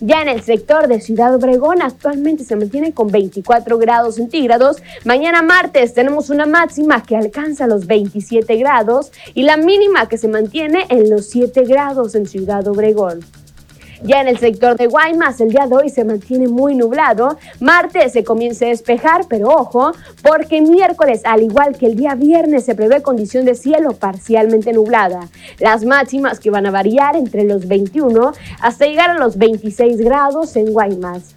[0.00, 4.76] Ya en el sector de Ciudad Obregón actualmente se mantiene con 24 grados centígrados.
[5.04, 10.28] Mañana martes tenemos una máxima que alcanza los 27 grados y la mínima que se
[10.28, 13.24] mantiene en los 7 grados en Ciudad Obregón.
[14.02, 17.36] Ya en el sector de Guaymas, el día de hoy se mantiene muy nublado.
[17.58, 22.64] Martes se comienza a despejar, pero ojo, porque miércoles, al igual que el día viernes,
[22.64, 25.28] se prevé condición de cielo parcialmente nublada.
[25.58, 30.54] Las máximas que van a variar entre los 21 hasta llegar a los 26 grados
[30.54, 31.34] en Guaymas.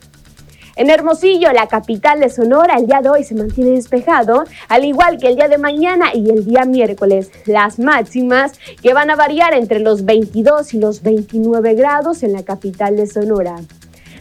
[0.75, 5.17] En Hermosillo, la capital de Sonora, el día de hoy se mantiene despejado, al igual
[5.17, 7.29] que el día de mañana y el día miércoles.
[7.45, 12.43] Las máximas que van a variar entre los 22 y los 29 grados en la
[12.43, 13.57] capital de Sonora.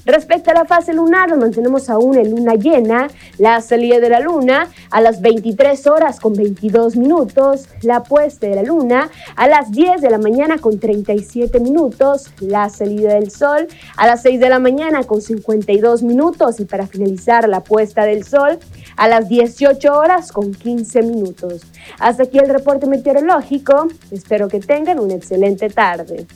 [0.05, 3.09] Respecto a la fase lunar, mantenemos aún en luna llena,
[3.39, 8.57] la salida de la luna a las 23 horas con 22 minutos, la puesta de
[8.57, 13.69] la luna a las 10 de la mañana con 37 minutos, la salida del sol
[13.97, 16.61] a las 6 de la mañana con 52 minutos.
[16.61, 18.59] Y para finalizar la puesta del sol
[18.97, 21.63] a las 18 horas con 15 minutos.
[21.99, 26.27] Hasta aquí el reporte meteorológico, espero que tengan una excelente tarde.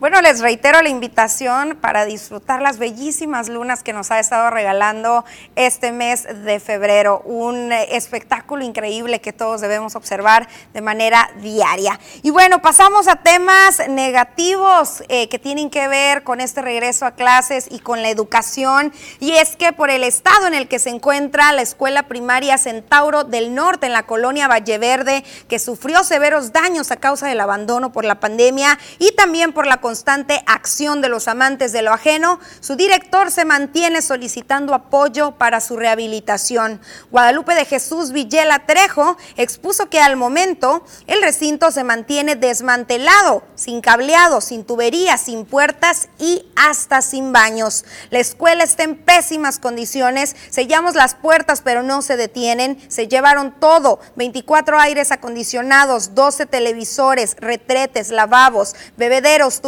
[0.00, 5.26] Bueno, les reitero la invitación para disfrutar las bellísimas lunas que nos ha estado regalando
[5.56, 7.20] este mes de febrero.
[7.26, 12.00] Un espectáculo increíble que todos debemos observar de manera diaria.
[12.22, 17.10] Y bueno, pasamos a temas negativos eh, que tienen que ver con este regreso a
[17.10, 18.94] clases y con la educación.
[19.18, 23.24] Y es que por el estado en el que se encuentra la escuela primaria Centauro
[23.24, 28.06] del Norte en la colonia Valleverde, que sufrió severos daños a causa del abandono por
[28.06, 32.76] la pandemia y también por la constante acción de los amantes de lo ajeno, su
[32.76, 36.80] director se mantiene solicitando apoyo para su rehabilitación.
[37.10, 43.80] Guadalupe de Jesús Villela Trejo expuso que al momento el recinto se mantiene desmantelado, sin
[43.80, 47.84] cableado, sin tuberías, sin puertas y hasta sin baños.
[48.10, 53.58] La escuela está en pésimas condiciones, sellamos las puertas pero no se detienen, se llevaron
[53.58, 59.60] todo, 24 aires acondicionados, 12 televisores, retretes, lavabos, bebederos,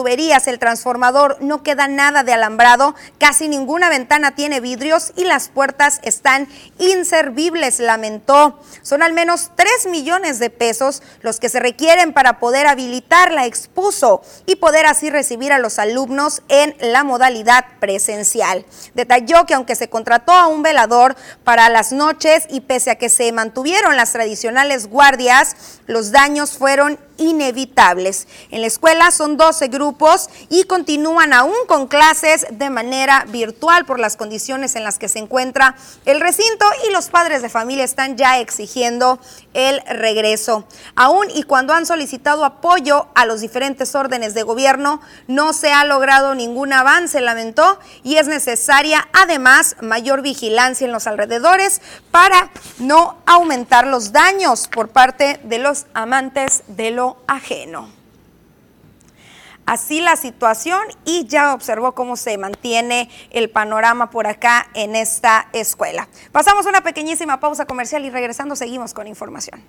[0.47, 6.01] el transformador, no queda nada de alambrado, casi ninguna ventana tiene vidrios y las puertas
[6.03, 6.49] están
[6.79, 8.61] inservibles, lamentó.
[8.83, 14.23] Son al menos 3 millones de pesos los que se requieren para poder habilitarla, expuso,
[14.47, 18.65] y poder así recibir a los alumnos en la modalidad presencial.
[18.95, 23.09] Detalló que aunque se contrató a un velador para las noches y pese a que
[23.09, 28.27] se mantuvieron las tradicionales guardias, los daños fueron inevitables.
[28.51, 33.99] En la escuela son 12 grupos y continúan aún con clases de manera virtual por
[33.99, 38.17] las condiciones en las que se encuentra el recinto y los padres de familia están
[38.17, 39.19] ya exigiendo
[39.55, 40.65] el regreso.
[40.95, 45.85] Aún y cuando han solicitado apoyo a los diferentes órdenes de gobierno, no se ha
[45.85, 53.19] logrado ningún avance, lamentó, y es necesaria además mayor vigilancia en los alrededores para no
[53.27, 56.91] aumentar los daños por parte de los amantes de
[57.27, 58.03] ajeno
[59.67, 65.49] así la situación y ya observó cómo se mantiene el panorama por acá en esta
[65.53, 66.09] escuela.
[66.33, 69.63] Pasamos una pequeñísima pausa comercial y regresando seguimos con información.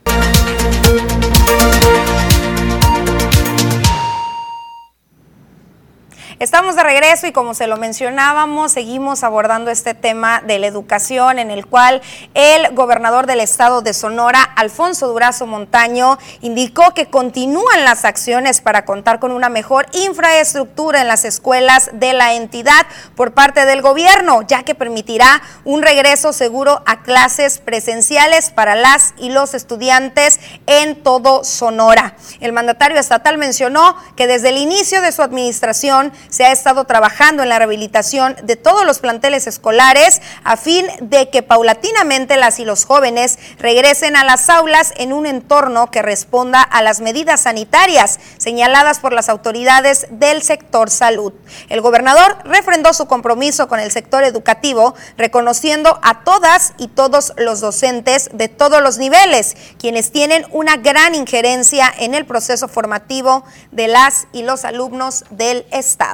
[6.40, 11.38] Estamos de regreso y como se lo mencionábamos, seguimos abordando este tema de la educación
[11.38, 12.02] en el cual
[12.34, 18.84] el gobernador del estado de Sonora, Alfonso Durazo Montaño, indicó que continúan las acciones para
[18.84, 24.42] contar con una mejor infraestructura en las escuelas de la entidad por parte del gobierno,
[24.42, 30.96] ya que permitirá un regreso seguro a clases presenciales para las y los estudiantes en
[31.04, 32.16] todo Sonora.
[32.40, 37.44] El mandatario estatal mencionó que desde el inicio de su administración se ha estado trabajando
[37.44, 42.66] en la rehabilitación de todos los planteles escolares a fin de que paulatinamente las y
[42.66, 48.20] los jóvenes regresen a las aulas en un entorno que responda a las medidas sanitarias
[48.38, 51.34] señaladas por las autoridades del sector salud.
[51.70, 57.62] El gobernador refrendó su compromiso con el sector educativo, reconociendo a todas y todos los
[57.62, 63.88] docentes de todos los niveles, quienes tienen una gran injerencia en el proceso formativo de
[63.88, 66.13] las y los alumnos del Estado.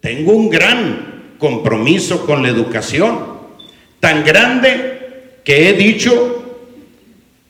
[0.00, 3.18] Tengo un gran compromiso con la educación,
[4.00, 6.44] tan grande que he dicho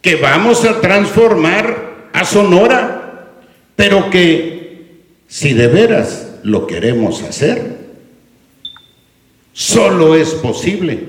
[0.00, 3.32] que vamos a transformar a Sonora,
[3.74, 7.78] pero que si de veras lo queremos hacer,
[9.52, 11.00] solo es posible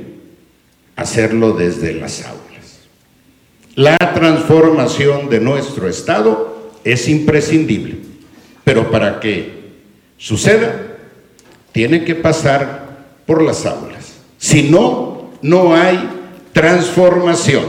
[0.95, 2.79] hacerlo desde las aulas.
[3.75, 7.97] La transformación de nuestro Estado es imprescindible,
[8.63, 9.56] pero para que
[10.17, 10.97] suceda,
[11.71, 12.87] tiene que pasar
[13.25, 14.15] por las aulas.
[14.37, 15.99] Si no, no hay
[16.53, 17.65] transformación.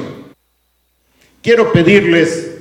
[1.43, 2.57] Quiero pedirles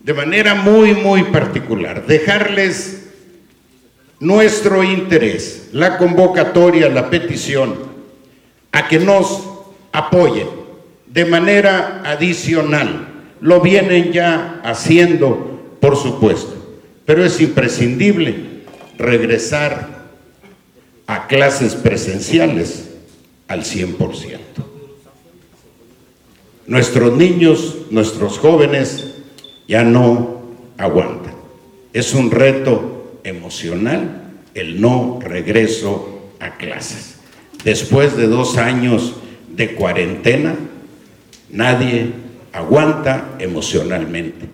[0.00, 3.04] de manera muy, muy particular, dejarles
[4.20, 7.74] nuestro interés, la convocatoria, la petición,
[8.72, 9.44] a que nos
[9.92, 10.48] apoyen
[11.06, 13.08] de manera adicional.
[13.40, 18.53] Lo vienen ya haciendo, por supuesto, pero es imprescindible
[18.98, 20.04] regresar
[21.06, 22.90] a clases presenciales
[23.48, 24.38] al 100%.
[26.66, 29.14] Nuestros niños, nuestros jóvenes
[29.68, 30.42] ya no
[30.78, 31.34] aguantan.
[31.92, 34.22] Es un reto emocional
[34.54, 37.16] el no regreso a clases.
[37.64, 39.14] Después de dos años
[39.48, 40.56] de cuarentena,
[41.54, 42.10] Nadie
[42.52, 44.48] aguanta emocionalmente.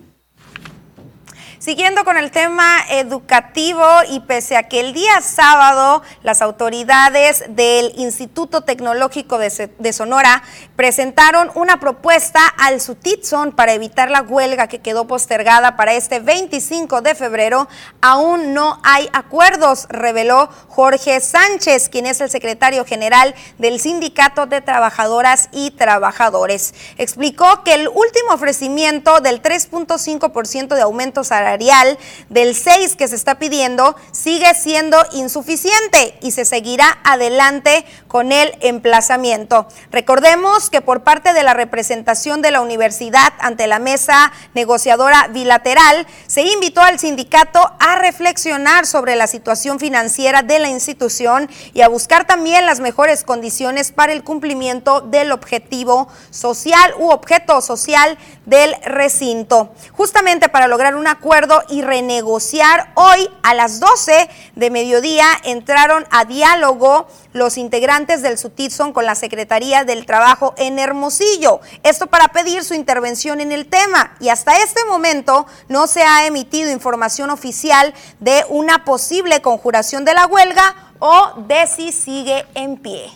[1.61, 7.93] Siguiendo con el tema educativo y pese a que el día sábado las autoridades del
[7.97, 10.43] Instituto Tecnológico de, Sonora
[10.75, 17.03] presentaron una propuesta al Sutitson para evitar la huelga que quedó postergada para este 25
[17.03, 17.69] de febrero,
[18.01, 24.63] aún no hay acuerdos, reveló Jorge Sánchez, quien es el secretario general del Sindicato de
[24.63, 26.73] Trabajadoras y Trabajadores.
[26.97, 33.39] Explicó que el último ofrecimiento del 3.5% de aumento salarial del 6 que se está
[33.39, 39.67] pidiendo sigue siendo insuficiente y se seguirá adelante con el emplazamiento.
[39.91, 46.07] Recordemos que por parte de la representación de la universidad ante la mesa negociadora bilateral,
[46.27, 51.89] se invitó al sindicato a reflexionar sobre la situación financiera de la institución y a
[51.89, 58.75] buscar también las mejores condiciones para el cumplimiento del objetivo social u objeto social del
[58.85, 59.73] recinto.
[59.93, 62.93] Justamente para lograr un acuerdo y renegociar.
[62.97, 69.15] Hoy a las 12 de mediodía entraron a diálogo los integrantes del SUTITSON con la
[69.15, 71.61] Secretaría del Trabajo en Hermosillo.
[71.83, 74.13] Esto para pedir su intervención en el tema.
[74.21, 80.13] Y hasta este momento no se ha emitido información oficial de una posible conjuración de
[80.13, 83.11] la huelga o de si sigue en pie.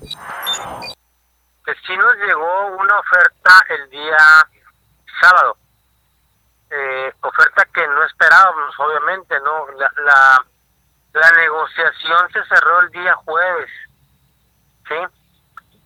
[0.00, 4.48] Que si nos llegó una oferta el día
[5.20, 5.58] sábado
[6.76, 9.66] eh, oferta que no esperábamos, obviamente, ¿no?
[9.78, 9.92] La,
[11.12, 13.70] la, negociación se cerró el día jueves,
[14.88, 14.96] ¿sí?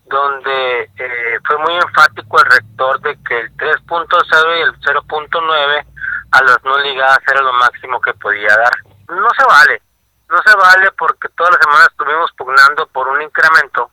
[0.07, 5.87] Donde eh, fue muy enfático el rector de que el 3.0 y el 0.9
[6.31, 8.73] a los no ligadas era lo máximo que podía dar.
[9.09, 9.83] No se vale,
[10.31, 13.91] no se vale porque todas las semanas estuvimos pugnando por un incremento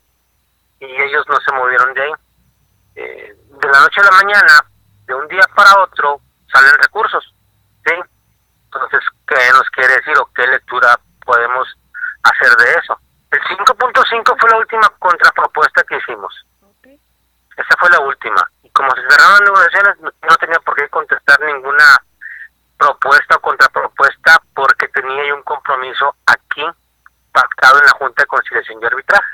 [0.79, 2.11] y ellos no se movieron de ahí.
[2.95, 4.65] Eh, de la noche a la mañana,
[5.05, 6.21] de un día para otro,
[6.55, 7.33] salen recursos.
[7.85, 7.93] ¿sí?
[8.65, 11.67] Entonces, ¿qué nos quiere decir o qué lectura podemos
[12.23, 12.99] hacer de eso?
[13.31, 16.45] El 5.5 fue la última contrapropuesta que hicimos.
[17.57, 18.49] Esa fue la última.
[18.63, 22.01] Y como se cerraron negociaciones, no tenía por qué contestar ninguna
[22.77, 26.65] propuesta o contrapropuesta porque tenía yo un compromiso aquí
[27.31, 29.29] pactado en la Junta de Conciliación y Arbitraje.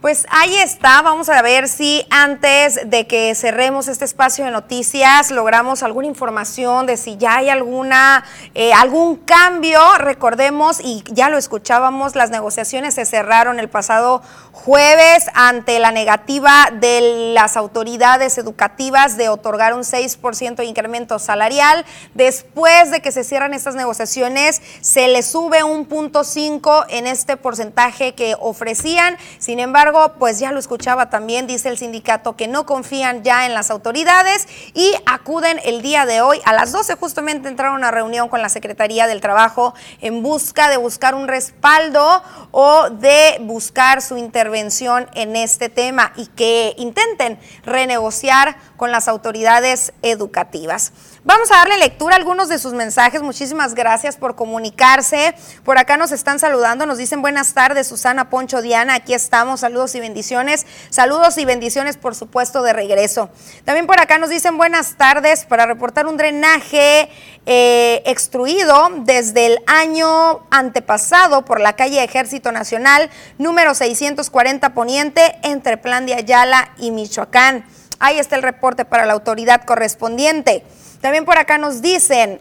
[0.00, 5.30] Pues ahí está, vamos a ver si antes de que cerremos este espacio de noticias
[5.30, 8.24] logramos alguna información de si ya hay alguna
[8.54, 9.78] eh, algún cambio.
[9.98, 14.22] Recordemos y ya lo escuchábamos, las negociaciones se cerraron el pasado
[14.52, 21.84] jueves ante la negativa de las autoridades educativas de otorgar un 6% de incremento salarial.
[22.14, 27.36] Después de que se cierran estas negociaciones, se le sube un punto 5 en este
[27.36, 29.16] porcentaje que ofrecían.
[29.38, 33.54] Sin embargo, pues ya lo escuchaba también, dice el sindicato que no confían ya en
[33.54, 38.28] las autoridades y acuden el día de hoy a las 12 justamente entraron a reunión
[38.28, 44.16] con la Secretaría del Trabajo en busca de buscar un respaldo o de buscar su
[44.16, 50.94] intervención intervención en este tema y que intenten renegociar con las autoridades educativas.
[51.22, 53.20] Vamos a darle lectura a algunos de sus mensajes.
[53.20, 55.34] Muchísimas gracias por comunicarse.
[55.64, 59.94] Por acá nos están saludando, nos dicen buenas tardes, Susana Poncho Diana, aquí estamos, saludos
[59.94, 60.64] y bendiciones.
[60.88, 63.28] Saludos y bendiciones, por supuesto, de regreso.
[63.66, 67.10] También por acá nos dicen buenas tardes para reportar un drenaje
[67.44, 75.76] eh, extruido desde el año antepasado por la calle Ejército Nacional, número 640 Poniente, entre
[75.76, 77.66] Plan de Ayala y Michoacán.
[77.98, 80.64] Ahí está el reporte para la autoridad correspondiente.
[81.00, 82.40] También por acá nos dicen,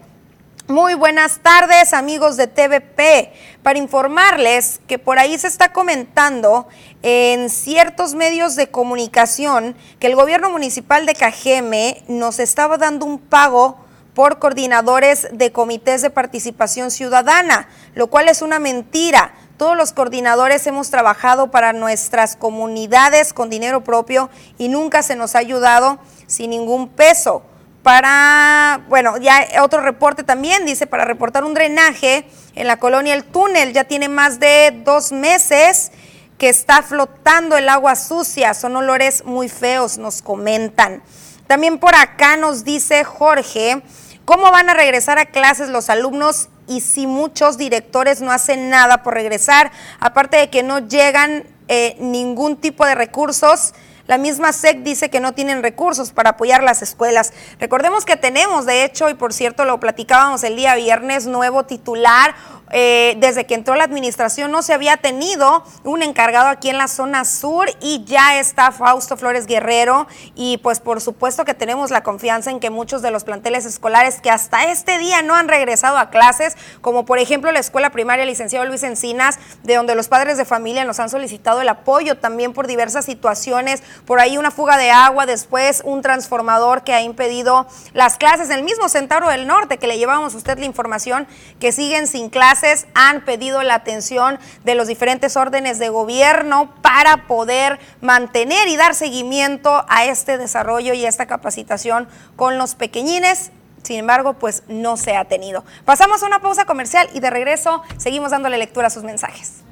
[0.67, 3.31] muy buenas tardes amigos de TVP,
[3.63, 6.67] para informarles que por ahí se está comentando
[7.01, 13.17] en ciertos medios de comunicación que el gobierno municipal de Cajeme nos estaba dando un
[13.17, 13.77] pago
[14.13, 19.33] por coordinadores de comités de participación ciudadana, lo cual es una mentira.
[19.55, 25.35] Todos los coordinadores hemos trabajado para nuestras comunidades con dinero propio y nunca se nos
[25.35, 25.97] ha ayudado
[26.27, 27.43] sin ningún peso
[27.89, 32.23] para, bueno, ya otro reporte también dice, para reportar un drenaje
[32.53, 35.91] en la colonia El Túnel, ya tiene más de dos meses
[36.37, 41.01] que está flotando el agua sucia, son olores muy feos, nos comentan.
[41.47, 43.81] También por acá nos dice Jorge,
[44.23, 49.01] ¿cómo van a regresar a clases los alumnos y si muchos directores no hacen nada
[49.01, 53.73] por regresar, aparte de que no llegan eh, ningún tipo de recursos?
[54.09, 57.31] La misma SEC dice que no tienen recursos para apoyar las escuelas.
[57.59, 62.33] Recordemos que tenemos, de hecho, y por cierto lo platicábamos el día viernes, nuevo titular
[62.71, 66.87] eh, desde que entró la administración no se había tenido un encargado aquí en la
[66.87, 70.07] zona sur y ya está Fausto Flores Guerrero.
[70.35, 74.21] Y pues por supuesto que tenemos la confianza en que muchos de los planteles escolares
[74.21, 78.25] que hasta este día no han regresado a clases, como por ejemplo la escuela primaria
[78.25, 82.53] licenciado Luis Encinas, de donde los padres de familia nos han solicitado el apoyo también
[82.53, 87.67] por diversas situaciones, por ahí una fuga de agua, después un transformador que ha impedido
[87.93, 91.27] las clases, el mismo Centauro del Norte que le llevamos a usted la información
[91.59, 92.58] que siguen sin clases
[92.93, 98.95] han pedido la atención de los diferentes órdenes de gobierno para poder mantener y dar
[98.95, 103.51] seguimiento a este desarrollo y a esta capacitación con los pequeñines.
[103.83, 105.63] Sin embargo, pues no se ha tenido.
[105.85, 109.63] Pasamos a una pausa comercial y de regreso seguimos dándole lectura a sus mensajes.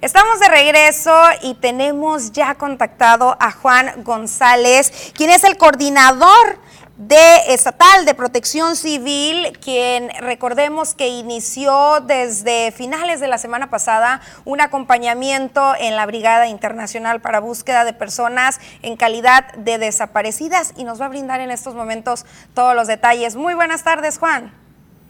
[0.00, 6.60] Estamos de regreso y tenemos ya contactado a Juan González, quien es el coordinador
[6.98, 14.20] de estatal de protección civil, quien recordemos que inició desde finales de la semana pasada
[14.44, 20.84] un acompañamiento en la Brigada Internacional para Búsqueda de Personas en calidad de desaparecidas y
[20.84, 22.24] nos va a brindar en estos momentos
[22.54, 23.34] todos los detalles.
[23.34, 24.67] Muy buenas tardes, Juan.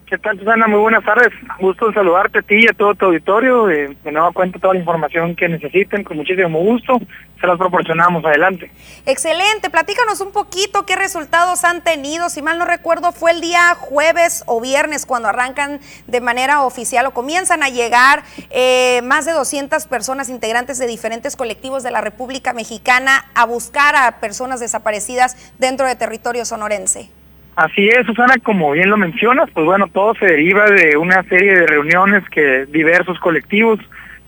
[0.09, 0.67] ¿Qué tal, Susana?
[0.67, 1.29] Muy buenas tardes.
[1.61, 3.69] Gusto saludarte a ti y a todo tu auditorio.
[3.69, 6.99] Eh, de nuevo cuenta toda la información que necesiten, con muchísimo gusto.
[7.39, 8.71] Se las proporcionamos adelante.
[9.05, 9.69] Excelente.
[9.69, 12.31] Platícanos un poquito qué resultados han tenido.
[12.31, 17.05] Si mal no recuerdo, fue el día jueves o viernes cuando arrancan de manera oficial
[17.05, 22.01] o comienzan a llegar eh, más de 200 personas integrantes de diferentes colectivos de la
[22.01, 27.11] República Mexicana a buscar a personas desaparecidas dentro de territorio sonorense.
[27.59, 31.55] Así es, Susana, como bien lo mencionas, pues bueno, todo se deriva de una serie
[31.55, 33.81] de reuniones que diversos colectivos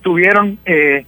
[0.03, 1.07] tuvieron eh,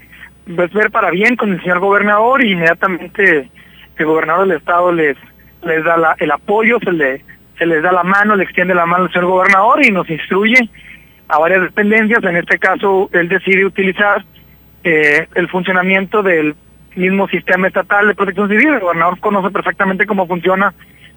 [0.54, 3.50] pues ver para bien con el señor gobernador y inmediatamente
[3.96, 5.16] el gobernador del estado les
[5.64, 7.24] les da el apoyo, se le
[7.58, 10.70] se les da la mano, le extiende la mano al señor gobernador y nos instruye
[11.26, 14.24] a varias dependencias, en este caso él decide utilizar
[14.84, 16.54] eh, el funcionamiento del
[16.94, 20.72] mismo sistema estatal de protección civil, el gobernador conoce perfectamente cómo funciona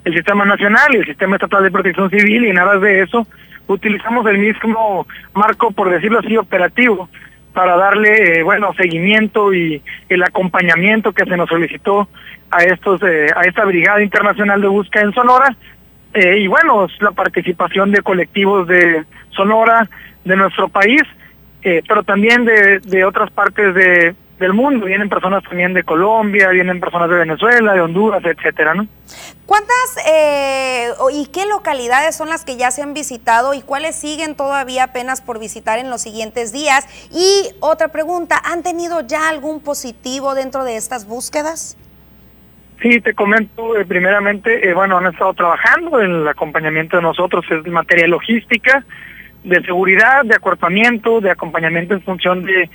[0.06, 3.28] el sistema nacional y el sistema estatal de protección civil y nada de eso
[3.68, 7.10] utilizamos el mismo marco, por decirlo así, operativo
[7.54, 12.08] para darle, eh, bueno, seguimiento y el acompañamiento que se nos solicitó
[12.52, 15.56] a estos, eh, a esta brigada internacional de búsqueda en Sonora.
[16.14, 19.90] Eh, y bueno, la participación de colectivos de Sonora,
[20.24, 21.02] de nuestro país,
[21.62, 24.86] pero también de, de otras partes de, del mundo.
[24.86, 28.88] Vienen personas también de Colombia, vienen personas de Venezuela, de Honduras, etcétera, ¿no?
[29.46, 34.36] ¿Cuántas eh, y qué localidades son las que ya se han visitado y cuáles siguen
[34.36, 36.88] todavía apenas por visitar en los siguientes días?
[37.12, 41.78] Y otra pregunta, ¿han tenido ya algún positivo dentro de estas búsquedas?
[42.82, 47.46] Sí, te comento, eh, primeramente, eh, bueno, han estado trabajando en el acompañamiento de nosotros,
[47.50, 48.84] es materia logística,
[49.44, 52.70] de seguridad, de acuerpamiento, de acompañamiento en función de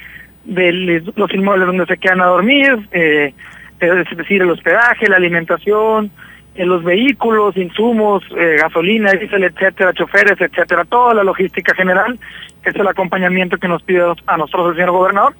[0.50, 3.32] de los inmuebles donde se quedan a dormir, eh,
[3.78, 6.10] es decir, el hospedaje, la alimentación,
[6.56, 12.18] en los vehículos, insumos, eh, gasolina, diésel, etcétera, choferes, etcétera, toda la logística general,
[12.64, 15.34] es el acompañamiento que nos pide a nosotros el señor gobernador.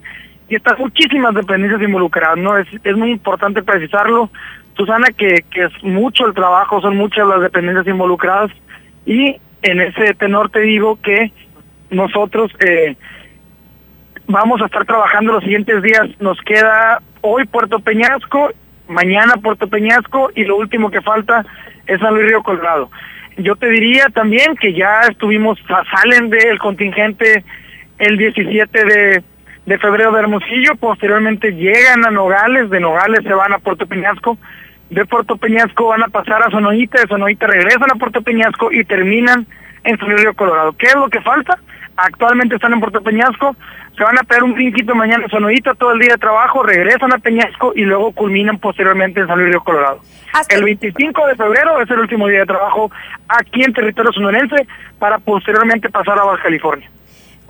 [0.49, 2.57] Y están muchísimas dependencias involucradas, ¿no?
[2.57, 4.31] Es, es muy importante precisarlo,
[4.77, 8.51] Susana, que, que es mucho el trabajo, son muchas las dependencias involucradas
[9.05, 11.33] y en ese tenor te digo que
[11.91, 12.97] nosotros eh,
[14.31, 16.09] vamos a estar trabajando los siguientes días.
[16.21, 18.51] Nos queda hoy Puerto Peñasco,
[18.89, 21.45] mañana Puerto Peñasco y lo último que falta
[21.87, 22.91] es San Luis Río Colorado.
[23.37, 25.59] Yo te diría también que ya estuvimos,
[25.91, 27.45] salen del contingente
[27.99, 29.23] el 17 de,
[29.67, 34.39] de febrero de Hermosillo, posteriormente llegan a Nogales, de Nogales se van a Puerto Peñasco,
[34.91, 38.85] de Puerto Peñasco van a pasar a Sonoita, de Sonoita regresan a Puerto Peñasco y
[38.85, 39.47] terminan
[39.85, 40.73] en San Luis Río Colorado.
[40.73, 41.59] ¿Qué es lo que falta?
[41.97, 43.55] Actualmente están en Puerto Peñasco,
[43.97, 47.13] se van a pegar un brinquito mañana en Sonodita todo el día de trabajo, regresan
[47.13, 50.01] a Peñasco y luego culminan posteriormente en San Luis Río Colorado.
[50.49, 52.91] El 25 de febrero es el último día de trabajo
[53.29, 54.67] aquí en territorio sonorense
[54.99, 56.89] para posteriormente pasar a Baja California.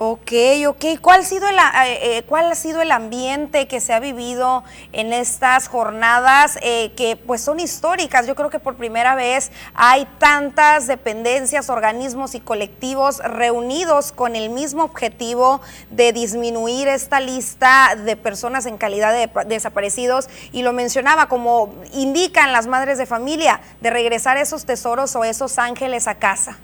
[0.03, 0.31] Ok,
[0.67, 0.99] ok.
[0.99, 4.63] ¿Cuál ha, sido el, eh, eh, ¿Cuál ha sido el ambiente que se ha vivido
[4.93, 8.25] en estas jornadas eh, que pues son históricas?
[8.25, 14.49] Yo creo que por primera vez hay tantas dependencias, organismos y colectivos reunidos con el
[14.49, 20.29] mismo objetivo de disminuir esta lista de personas en calidad de desaparecidos.
[20.51, 25.59] Y lo mencionaba como indican las madres de familia, de regresar esos tesoros o esos
[25.59, 26.57] ángeles a casa.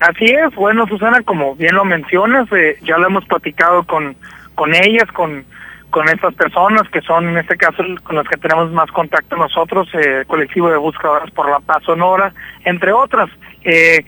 [0.00, 4.16] Así es, bueno Susana, como bien lo mencionas, eh, ya lo hemos platicado con,
[4.54, 5.44] con ellas, con,
[5.90, 9.88] con estas personas que son en este caso con las que tenemos más contacto nosotros,
[9.94, 12.34] eh, colectivo de buscadoras por la paz sonora,
[12.64, 13.30] entre otras.
[13.62, 14.04] Eh,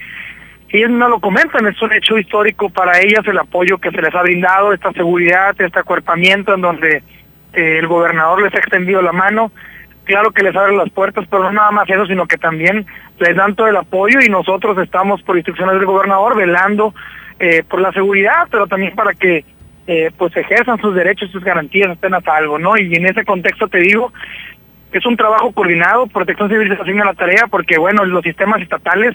[0.70, 4.12] ellas no lo comentan, es un hecho histórico para ellas el apoyo que se les
[4.14, 7.02] ha brindado, esta seguridad, este acuerpamiento en donde
[7.52, 9.52] eh, el gobernador les ha extendido la mano
[10.06, 12.86] claro que les abren las puertas, pero no nada más eso, sino que también
[13.18, 16.94] les dan todo el apoyo y nosotros estamos por instrucciones del gobernador velando
[17.38, 19.44] eh, por la seguridad, pero también para que
[19.86, 22.76] eh, pues ejerzan sus derechos, sus garantías, estén a salvo, ¿no?
[22.76, 24.12] Y en ese contexto te digo,
[24.92, 29.14] es un trabajo coordinado, Protección Civil se asigna la tarea porque, bueno, los sistemas estatales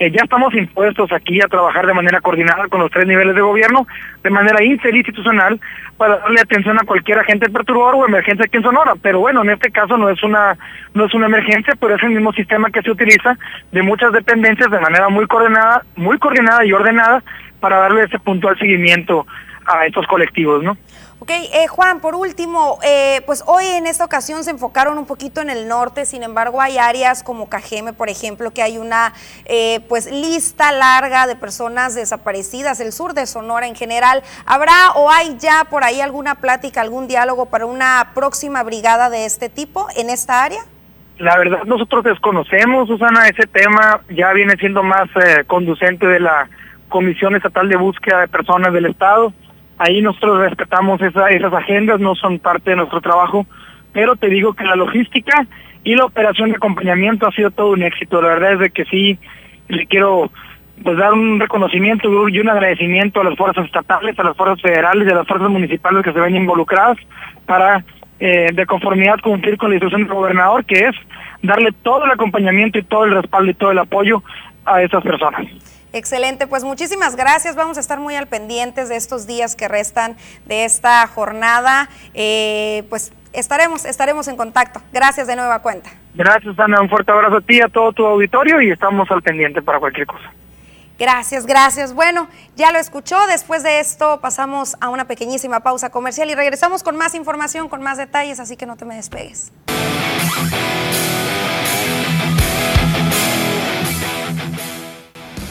[0.00, 3.42] eh, ya estamos impuestos aquí a trabajar de manera coordinada con los tres niveles de
[3.42, 3.86] gobierno,
[4.22, 5.60] de manera interinstitucional,
[5.98, 8.94] para darle atención a cualquier agente perturbador o emergencia aquí en Sonora.
[9.02, 10.56] Pero bueno, en este caso no es una
[10.94, 13.36] no es una emergencia, pero es el mismo sistema que se utiliza
[13.72, 17.22] de muchas dependencias de manera muy coordinada, muy coordinada y ordenada
[17.60, 19.26] para darle ese puntual seguimiento
[19.66, 20.78] a estos colectivos, ¿no?
[21.22, 25.42] Ok, eh, Juan, por último, eh, pues hoy en esta ocasión se enfocaron un poquito
[25.42, 29.12] en el norte, sin embargo hay áreas como Cajeme, por ejemplo, que hay una
[29.44, 34.22] eh, pues lista larga de personas desaparecidas, el sur de Sonora en general.
[34.46, 39.26] ¿Habrá o hay ya por ahí alguna plática, algún diálogo para una próxima brigada de
[39.26, 40.62] este tipo en esta área?
[41.18, 45.10] La verdad nosotros desconocemos, Susana, ese tema ya viene siendo más
[45.46, 46.48] conducente de la
[46.88, 49.34] Comisión Estatal de Búsqueda de Personas del Estado
[49.82, 53.46] Ahí nosotros respetamos esas agendas, no son parte de nuestro trabajo,
[53.94, 55.46] pero te digo que la logística
[55.82, 58.20] y la operación de acompañamiento ha sido todo un éxito.
[58.20, 59.18] La verdad es de que sí,
[59.68, 60.30] le quiero
[60.84, 65.08] pues dar un reconocimiento y un agradecimiento a las fuerzas estatales, a las fuerzas federales
[65.08, 66.98] y a las fuerzas municipales que se ven involucradas
[67.46, 67.82] para,
[68.18, 70.96] eh, de conformidad, cumplir con la instrucción del gobernador, que es
[71.42, 74.22] darle todo el acompañamiento y todo el respaldo y todo el apoyo
[74.66, 75.46] a esas personas.
[75.92, 77.56] Excelente, pues muchísimas gracias.
[77.56, 80.16] Vamos a estar muy al pendientes de estos días que restan
[80.46, 81.88] de esta jornada.
[82.14, 84.80] Eh, pues estaremos, estaremos en contacto.
[84.92, 85.90] Gracias de nueva cuenta.
[86.14, 86.80] Gracias, Ana.
[86.80, 90.06] Un fuerte abrazo a ti, a todo tu auditorio y estamos al pendiente para cualquier
[90.06, 90.32] cosa.
[90.98, 91.94] Gracias, gracias.
[91.94, 93.16] Bueno, ya lo escuchó.
[93.26, 97.82] Después de esto pasamos a una pequeñísima pausa comercial y regresamos con más información, con
[97.82, 99.50] más detalles, así que no te me despegues.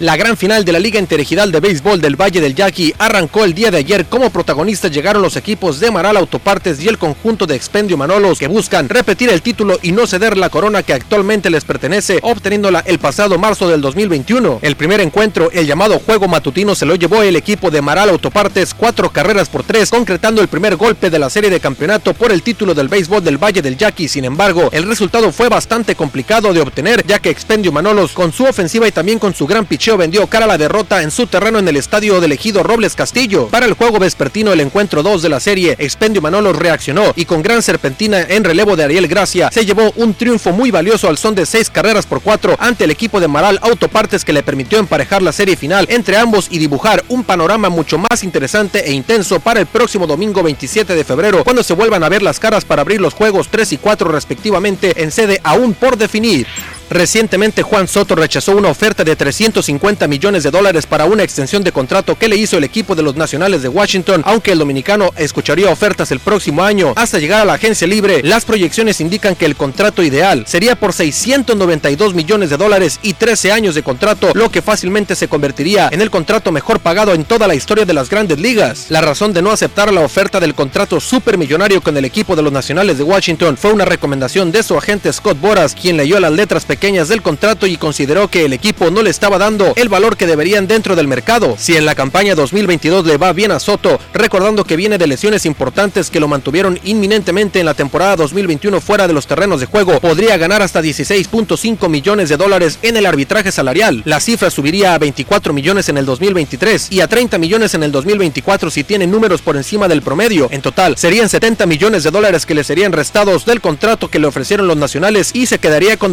[0.00, 3.54] La gran final de la Liga Interregional de Béisbol del Valle del Yaqui arrancó el
[3.54, 4.06] día de ayer.
[4.06, 8.48] Como protagonistas llegaron los equipos de Maral Autopartes y el conjunto de Expendio Manolos que
[8.48, 12.98] buscan repetir el título y no ceder la corona que actualmente les pertenece, obteniéndola el
[12.98, 14.58] pasado marzo del 2021.
[14.62, 18.74] El primer encuentro, el llamado juego matutino, se lo llevó el equipo de Maral Autopartes
[18.74, 22.42] cuatro carreras por tres, concretando el primer golpe de la serie de campeonato por el
[22.42, 24.08] título del béisbol del Valle del Yaqui.
[24.08, 28.42] Sin embargo, el resultado fue bastante complicado de obtener, ya que Expendio Manolos, con su
[28.42, 31.68] ofensiva y también con su gran vendió cara a la derrota en su terreno en
[31.68, 33.48] el estadio del ejido Robles Castillo.
[33.48, 37.42] Para el juego vespertino, el encuentro 2 de la serie, Expendio Manolo reaccionó y con
[37.42, 41.34] gran serpentina en relevo de Ariel Gracia, se llevó un triunfo muy valioso al son
[41.34, 45.22] de 6 carreras por 4 ante el equipo de Maral Autopartes que le permitió emparejar
[45.22, 49.60] la serie final entre ambos y dibujar un panorama mucho más interesante e intenso para
[49.60, 53.02] el próximo domingo 27 de febrero, cuando se vuelvan a ver las caras para abrir
[53.02, 56.46] los juegos 3 y 4 respectivamente en sede aún por definir.
[56.90, 61.72] Recientemente Juan Soto rechazó una oferta de 350 millones de dólares para una extensión de
[61.72, 65.70] contrato que le hizo el equipo de los Nacionales de Washington, aunque el dominicano escucharía
[65.70, 68.22] ofertas el próximo año hasta llegar a la agencia libre.
[68.22, 73.52] Las proyecciones indican que el contrato ideal sería por 692 millones de dólares y 13
[73.52, 77.48] años de contrato, lo que fácilmente se convertiría en el contrato mejor pagado en toda
[77.48, 78.86] la historia de las grandes ligas.
[78.90, 82.52] La razón de no aceptar la oferta del contrato supermillonario con el equipo de los
[82.52, 86.64] Nacionales de Washington fue una recomendación de su agente Scott Boras, quien leyó las letras
[86.74, 90.26] pequeñas del contrato y consideró que el equipo no le estaba dando el valor que
[90.26, 91.54] deberían dentro del mercado.
[91.56, 95.46] Si en la campaña 2022 le va bien a Soto, recordando que viene de lesiones
[95.46, 100.00] importantes que lo mantuvieron inminentemente en la temporada 2021 fuera de los terrenos de juego,
[100.00, 104.02] podría ganar hasta 16.5 millones de dólares en el arbitraje salarial.
[104.04, 107.92] La cifra subiría a 24 millones en el 2023 y a 30 millones en el
[107.92, 110.48] 2024 si tiene números por encima del promedio.
[110.50, 114.26] En total, serían 70 millones de dólares que le serían restados del contrato que le
[114.26, 116.12] ofrecieron los nacionales y se quedaría con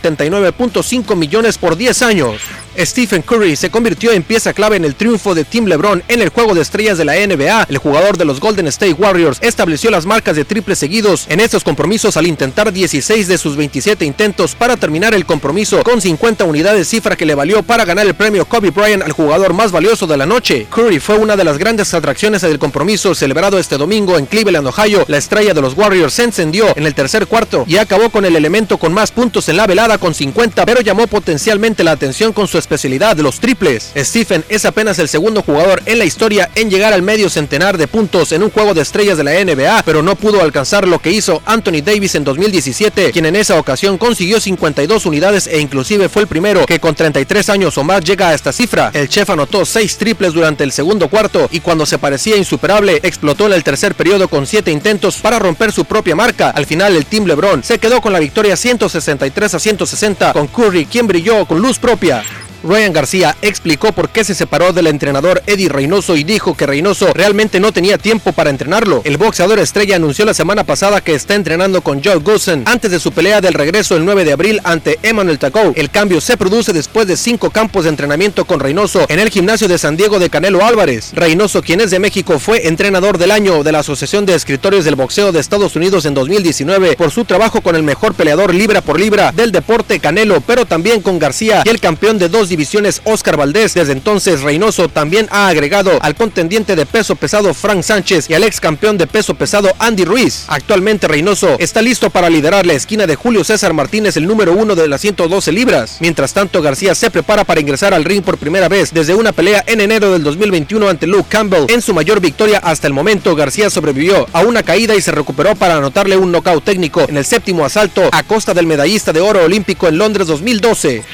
[0.00, 2.40] 279.5 millones por 10 años.
[2.78, 6.28] Stephen Curry se convirtió en pieza clave en el triunfo de Team LeBron en el
[6.28, 7.66] juego de estrellas de la NBA.
[7.68, 11.64] El jugador de los Golden State Warriors estableció las marcas de triples seguidos en estos
[11.64, 16.88] compromisos al intentar 16 de sus 27 intentos para terminar el compromiso con 50 unidades,
[16.88, 20.16] cifra que le valió para ganar el premio Kobe Bryant al jugador más valioso de
[20.16, 20.66] la noche.
[20.70, 25.04] Curry fue una de las grandes atracciones del compromiso celebrado este domingo en Cleveland, Ohio.
[25.08, 28.36] La estrella de los Warriors se encendió en el tercer cuarto y acabó con el
[28.36, 32.46] elemento con más puntos en la velada con 50, pero llamó potencialmente la atención con
[32.46, 33.92] su especialidad los triples.
[33.96, 37.88] Stephen es apenas el segundo jugador en la historia en llegar al medio centenar de
[37.88, 41.12] puntos en un juego de estrellas de la NBA, pero no pudo alcanzar lo que
[41.12, 46.22] hizo Anthony Davis en 2017, quien en esa ocasión consiguió 52 unidades e inclusive fue
[46.22, 48.90] el primero que con 33 años o más llega a esta cifra.
[48.92, 53.46] El chef anotó 6 triples durante el segundo cuarto y cuando se parecía insuperable, explotó
[53.46, 56.50] en el tercer periodo con 7 intentos para romper su propia marca.
[56.50, 60.86] Al final el Team LeBron se quedó con la victoria 163 a 160 con Curry,
[60.86, 62.24] quien brilló con luz propia.
[62.62, 67.12] Ryan García explicó por qué se separó del entrenador Eddie Reynoso y dijo que Reynoso
[67.14, 69.02] realmente no tenía tiempo para entrenarlo.
[69.04, 73.00] El boxeador estrella anunció la semana pasada que está entrenando con Joe Goosen antes de
[73.00, 75.72] su pelea del regreso el 9 de abril ante Emmanuel Tacou.
[75.76, 79.68] El cambio se produce después de cinco campos de entrenamiento con Reynoso en el gimnasio
[79.68, 81.12] de San Diego de Canelo Álvarez.
[81.14, 84.96] Reynoso, quien es de México, fue entrenador del año de la Asociación de Escritores del
[84.96, 88.98] Boxeo de Estados Unidos en 2019 por su trabajo con el mejor peleador libra por
[88.98, 93.36] libra del deporte Canelo, pero también con García y el campeón de dos divisiones Oscar
[93.36, 93.74] Valdés.
[93.74, 98.44] Desde entonces Reynoso también ha agregado al contendiente de peso pesado Frank Sánchez y al
[98.44, 100.44] ex campeón de peso pesado Andy Ruiz.
[100.48, 104.74] Actualmente Reynoso está listo para liderar la esquina de Julio César Martínez, el número uno
[104.74, 105.98] de las 112 libras.
[106.00, 109.64] Mientras tanto García se prepara para ingresar al ring por primera vez desde una pelea
[109.66, 111.66] en enero del 2021 ante Luke Campbell.
[111.68, 115.54] En su mayor victoria hasta el momento García sobrevivió a una caída y se recuperó
[115.54, 119.44] para anotarle un knockout técnico en el séptimo asalto a costa del medallista de oro
[119.44, 121.04] olímpico en Londres 2012.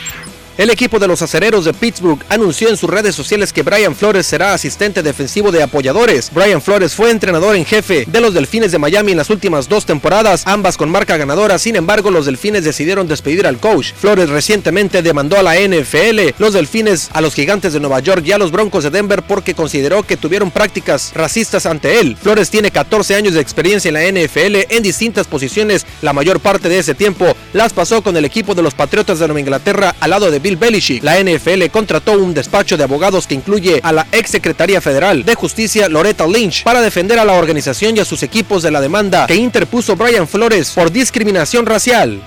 [0.57, 4.24] El equipo de los acereros de Pittsburgh anunció en sus redes sociales que Brian Flores
[4.24, 6.30] será asistente defensivo de apoyadores.
[6.32, 9.84] Brian Flores fue entrenador en jefe de los Delfines de Miami en las últimas dos
[9.84, 11.59] temporadas, ambas con marca ganadora.
[11.59, 13.94] Sin embargo, los Delfines decidieron despedir al coach.
[13.94, 18.30] Flores recientemente demandó a la NFL, los Delfines, a los Gigantes de Nueva York y
[18.30, 22.16] a los Broncos de Denver porque consideró que tuvieron prácticas racistas ante él.
[22.16, 25.84] Flores tiene 14 años de experiencia en la NFL en distintas posiciones.
[26.00, 29.26] La mayor parte de ese tiempo las pasó con el equipo de los Patriotas de
[29.26, 31.03] Nueva Inglaterra al lado de Bill Belichick.
[31.03, 35.34] La NFL contrató un despacho de abogados que incluye a la ex secretaria federal de
[35.34, 39.26] justicia Loretta Lynch para defender a la organización y a sus equipos de la demanda
[39.26, 42.20] que interpuso Brian Flores por discriminación racial.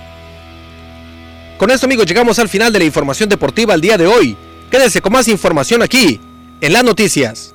[1.60, 4.36] Con esto amigos llegamos al final de la información deportiva el día de hoy.
[4.72, 6.20] Quédese con más información aquí,
[6.60, 7.54] en las noticias.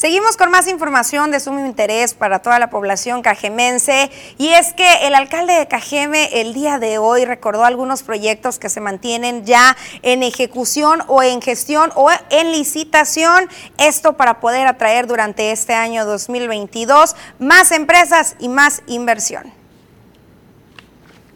[0.00, 5.06] Seguimos con más información de sumo interés para toda la población cajemense y es que
[5.06, 9.76] el alcalde de Cajeme el día de hoy recordó algunos proyectos que se mantienen ya
[10.00, 16.06] en ejecución o en gestión o en licitación, esto para poder atraer durante este año
[16.06, 19.59] 2022 más empresas y más inversión.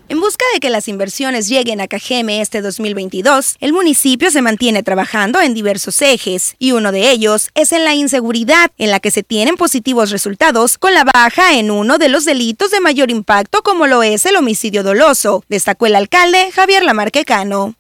[0.06, 4.82] En busca de que las inversiones lleguen a Cajeme este 2022, el municipio se mantiene
[4.82, 9.10] trabajando en diversos ejes y uno de ellos es en la inseguridad, en la que
[9.10, 13.62] se tienen positivos resultados con la baja en uno de los delitos de mayor impacto
[13.62, 17.74] como lo es el homicidio doloso, destacó el alcalde Javier Lamarque Cano.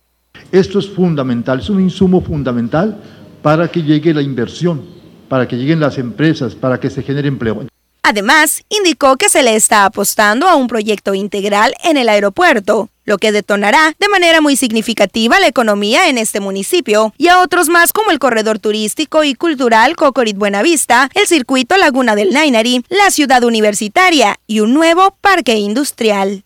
[0.50, 3.02] Esto es fundamental, es un insumo fundamental
[3.42, 4.82] para que llegue la inversión,
[5.28, 7.66] para que lleguen las empresas, para que se genere empleo.
[8.06, 13.16] Además, indicó que se le está apostando a un proyecto integral en el aeropuerto, lo
[13.16, 17.94] que detonará de manera muy significativa la economía en este municipio y a otros más
[17.94, 23.42] como el corredor turístico y cultural Cocorit Buenavista, el circuito Laguna del Nainari, la ciudad
[23.42, 26.44] universitaria y un nuevo parque industrial.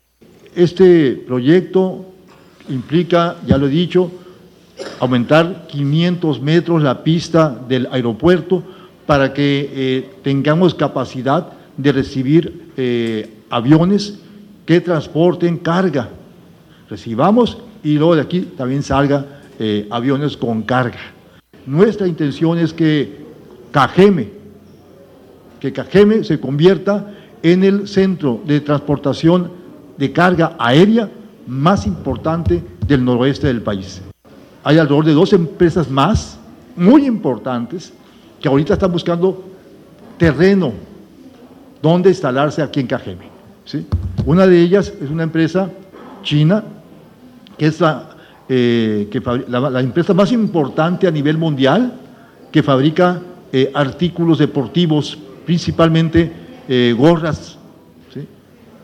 [0.54, 2.06] Este proyecto
[2.68, 4.12] implica, ya lo he dicho,
[5.00, 8.62] aumentar 500 metros la pista del aeropuerto
[9.08, 14.18] para que eh, tengamos capacidad de recibir eh, aviones
[14.66, 16.10] que transporten carga.
[16.90, 20.98] Recibamos y luego de aquí también salga eh, aviones con carga.
[21.64, 23.24] Nuestra intención es que
[23.70, 24.28] Cajeme,
[25.58, 29.50] que Cajeme se convierta en el centro de transportación
[29.96, 31.08] de carga aérea
[31.46, 34.02] más importante del noroeste del país.
[34.64, 36.38] Hay alrededor de dos empresas más
[36.76, 37.94] muy importantes
[38.40, 39.44] que ahorita están buscando
[40.16, 40.72] terreno
[41.82, 43.28] donde instalarse aquí en Cajeme.
[43.64, 43.86] ¿sí?
[44.26, 45.70] Una de ellas es una empresa
[46.22, 46.64] china,
[47.56, 48.10] que es la,
[48.48, 51.92] eh, que la, empresa más importante a nivel mundial,
[52.50, 53.20] que fabrica
[53.52, 56.32] eh, artículos deportivos, principalmente
[56.68, 57.58] eh, gorras.
[58.12, 58.26] ¿sí?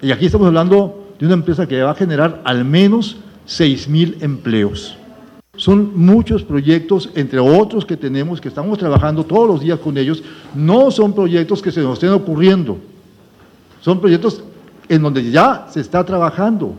[0.02, 4.16] Y aquí estamos hablando de una empresa que va a generar al menos 6 mil
[4.20, 4.96] empleos.
[5.56, 10.22] Son muchos proyectos, entre otros que tenemos, que estamos trabajando todos los días con ellos.
[10.54, 12.78] No son proyectos que se nos estén ocurriendo.
[13.80, 14.42] Son proyectos
[14.88, 16.74] en donde ya se está trabajando.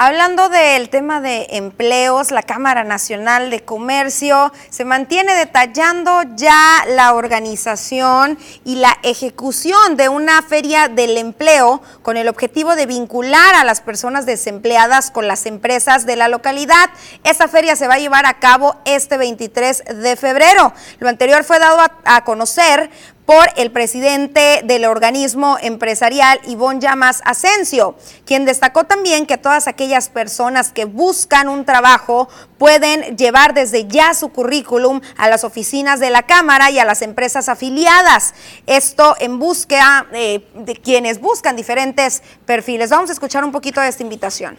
[0.00, 7.14] Hablando del tema de empleos, la Cámara Nacional de Comercio se mantiene detallando ya la
[7.14, 13.64] organización y la ejecución de una feria del empleo con el objetivo de vincular a
[13.64, 16.90] las personas desempleadas con las empresas de la localidad.
[17.24, 20.74] Esta feria se va a llevar a cabo este 23 de febrero.
[21.00, 22.88] Lo anterior fue dado a, conocer
[23.28, 30.08] por el presidente del organismo empresarial, Ivonne Llamas Asensio, quien destacó también que todas aquellas
[30.08, 36.08] personas que buscan un trabajo pueden llevar desde ya su currículum a las oficinas de
[36.08, 38.32] la Cámara y a las empresas afiliadas.
[38.66, 42.88] Esto en búsqueda eh, de quienes buscan diferentes perfiles.
[42.88, 44.58] Vamos a escuchar un poquito de esta invitación.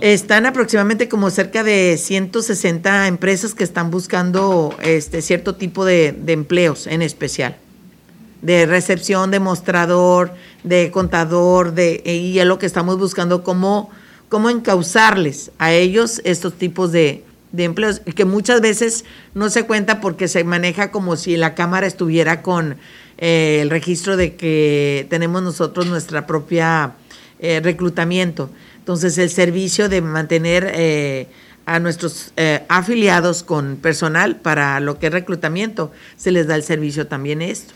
[0.00, 6.86] Están aproximadamente como cerca de 160 empresas que están buscando este cierto tipo de, empleos
[6.86, 7.56] en especial.
[8.42, 10.34] De recepción, de mostrador,
[10.64, 13.90] de contador, de, y es lo que estamos buscando, cómo,
[14.50, 20.28] encauzarles a ellos estos tipos de, de empleos, que muchas veces no se cuenta porque
[20.28, 22.76] se maneja como si la Cámara estuviera con
[23.18, 26.94] eh, el registro de que tenemos nosotros nuestra propia
[27.38, 28.50] eh, reclutamiento.
[28.86, 31.26] Entonces, el servicio de mantener eh,
[31.64, 36.62] a nuestros eh, afiliados con personal para lo que es reclutamiento, se les da el
[36.62, 37.74] servicio también esto.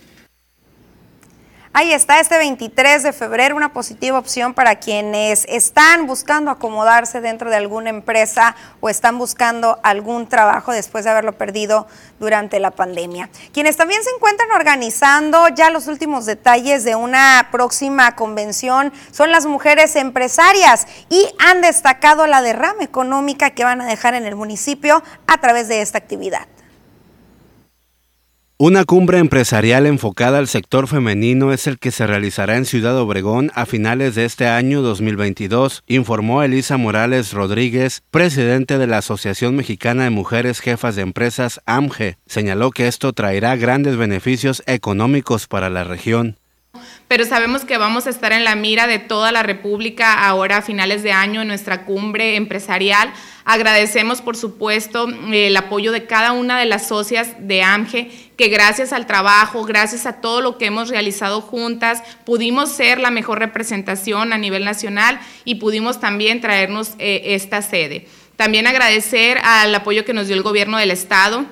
[1.72, 7.48] Ahí está, este 23 de febrero, una positiva opción para quienes están buscando acomodarse dentro
[7.48, 11.86] de alguna empresa o están buscando algún trabajo después de haberlo perdido
[12.18, 13.30] durante la pandemia.
[13.52, 19.46] Quienes también se encuentran organizando ya los últimos detalles de una próxima convención son las
[19.46, 25.04] mujeres empresarias y han destacado la derrama económica que van a dejar en el municipio
[25.28, 26.48] a través de esta actividad.
[28.62, 33.50] Una cumbre empresarial enfocada al sector femenino es el que se realizará en Ciudad Obregón
[33.54, 40.04] a finales de este año 2022, informó Elisa Morales Rodríguez, presidente de la Asociación Mexicana
[40.04, 42.18] de Mujeres Jefas de Empresas AMGE.
[42.26, 46.36] Señaló que esto traerá grandes beneficios económicos para la región
[47.10, 50.62] pero sabemos que vamos a estar en la mira de toda la República ahora a
[50.62, 53.12] finales de año en nuestra cumbre empresarial.
[53.44, 58.92] Agradecemos, por supuesto, el apoyo de cada una de las socias de AMGE, que gracias
[58.92, 64.32] al trabajo, gracias a todo lo que hemos realizado juntas, pudimos ser la mejor representación
[64.32, 68.06] a nivel nacional y pudimos también traernos eh, esta sede.
[68.36, 71.44] También agradecer al apoyo que nos dio el gobierno del Estado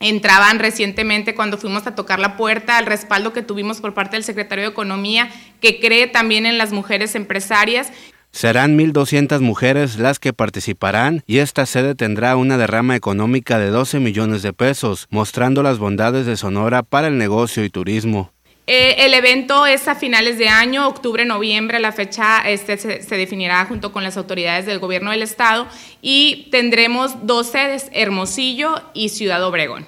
[0.00, 4.24] entraban recientemente cuando fuimos a tocar la puerta, al respaldo que tuvimos por parte del
[4.24, 5.30] secretario de Economía,
[5.60, 7.92] que cree también en las mujeres empresarias.
[8.32, 14.00] Serán 1.200 mujeres las que participarán y esta sede tendrá una derrama económica de 12
[14.00, 18.32] millones de pesos, mostrando las bondades de Sonora para el negocio y turismo.
[18.66, 23.64] Eh, el evento es a finales de año, octubre, noviembre, la fecha este, se, definirá
[23.64, 25.66] junto con las autoridades del gobierno del estado
[26.02, 29.86] y tendremos dos sedes, Hermosillo y Ciudad Obregón.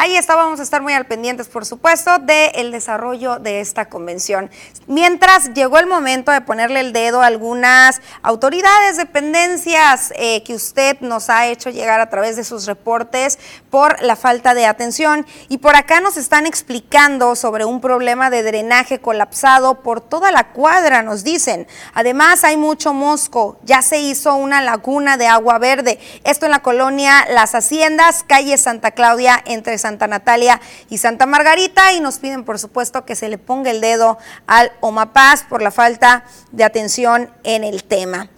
[0.00, 4.48] Ahí está, vamos a estar muy al pendientes, por supuesto, del desarrollo de esta convención.
[4.86, 11.00] Mientras llegó el momento de ponerle el dedo a algunas autoridades, dependencias eh, que usted
[11.00, 13.40] nos ha hecho llegar a través de sus reportes
[13.70, 15.26] por la falta de atención.
[15.48, 20.52] Y por acá nos están explicando sobre un problema de drenaje colapsado por toda la
[20.52, 21.66] cuadra, nos dicen.
[21.94, 23.58] Además, hay mucho mosco.
[23.64, 25.98] Ya se hizo una laguna de agua verde.
[26.24, 31.92] Esto en la colonia Las Haciendas, calle Santa Claudia, entre Santa Natalia y Santa Margarita
[31.92, 35.70] y nos piden por supuesto que se le ponga el dedo al Omapaz por la
[35.70, 38.30] falta de atención en el tema.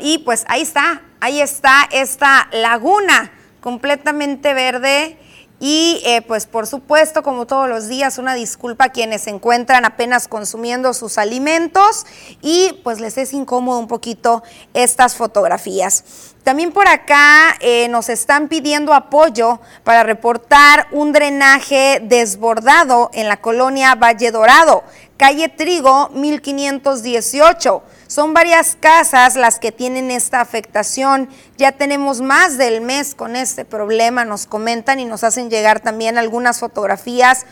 [0.00, 5.16] Y pues ahí está, ahí está esta laguna completamente verde
[5.64, 9.84] y eh, pues por supuesto, como todos los días, una disculpa a quienes se encuentran
[9.84, 12.04] apenas consumiendo sus alimentos
[12.40, 14.42] y pues les es incómodo un poquito
[14.74, 16.02] estas fotografías.
[16.42, 23.40] También por acá eh, nos están pidiendo apoyo para reportar un drenaje desbordado en la
[23.40, 24.82] colonia Valle Dorado,
[25.22, 27.84] calle Trigo 1518.
[28.08, 31.28] Son varias casas las que tienen esta afectación.
[31.56, 36.18] Ya tenemos más del mes con este problema, nos comentan y nos hacen llegar también
[36.18, 37.46] algunas fotografías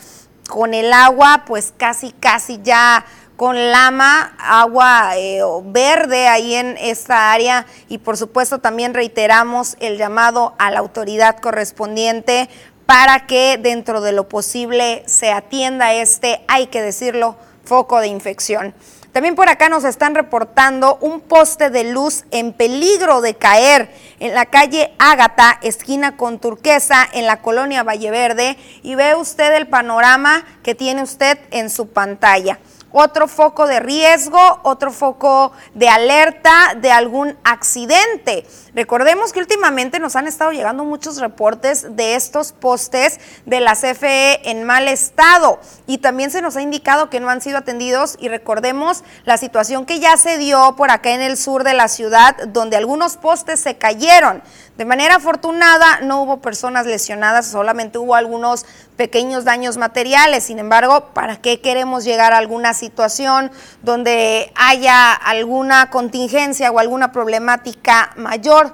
[0.48, 3.06] con el agua, pues casi, casi ya
[3.36, 9.96] con lama, agua eh, verde ahí en esta área y por supuesto también reiteramos el
[9.96, 12.50] llamado a la autoridad correspondiente
[12.86, 17.36] para que dentro de lo posible se atienda este, hay que decirlo,
[17.70, 18.74] foco de infección.
[19.12, 24.34] También por acá nos están reportando un poste de luz en peligro de caer en
[24.34, 28.56] la calle Ágata, esquina con Turquesa, en la colonia Valleverde.
[28.82, 32.58] Y ve usted el panorama que tiene usted en su pantalla
[32.92, 38.44] otro foco de riesgo, otro foco de alerta de algún accidente.
[38.74, 44.48] Recordemos que últimamente nos han estado llegando muchos reportes de estos postes de la CFE
[44.50, 48.28] en mal estado y también se nos ha indicado que no han sido atendidos y
[48.28, 52.36] recordemos la situación que ya se dio por acá en el sur de la ciudad
[52.48, 54.42] donde algunos postes se cayeron.
[54.76, 58.64] De manera afortunada no hubo personas lesionadas, solamente hubo algunos
[58.96, 60.44] pequeños daños materiales.
[60.44, 63.50] Sin embargo, ¿para qué queremos llegar a alguna situación
[63.82, 68.69] donde haya alguna contingencia o alguna problemática mayor?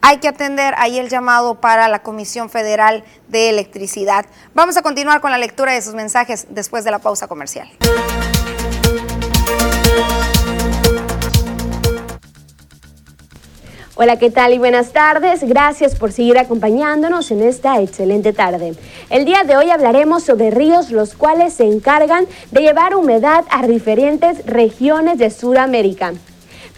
[0.00, 4.26] Hay que atender ahí el llamado para la Comisión Federal de Electricidad.
[4.54, 7.68] Vamos a continuar con la lectura de sus mensajes después de la pausa comercial.
[14.00, 15.42] Hola, ¿qué tal y buenas tardes?
[15.42, 18.76] Gracias por seguir acompañándonos en esta excelente tarde.
[19.10, 23.66] El día de hoy hablaremos sobre ríos los cuales se encargan de llevar humedad a
[23.66, 26.12] diferentes regiones de Sudamérica.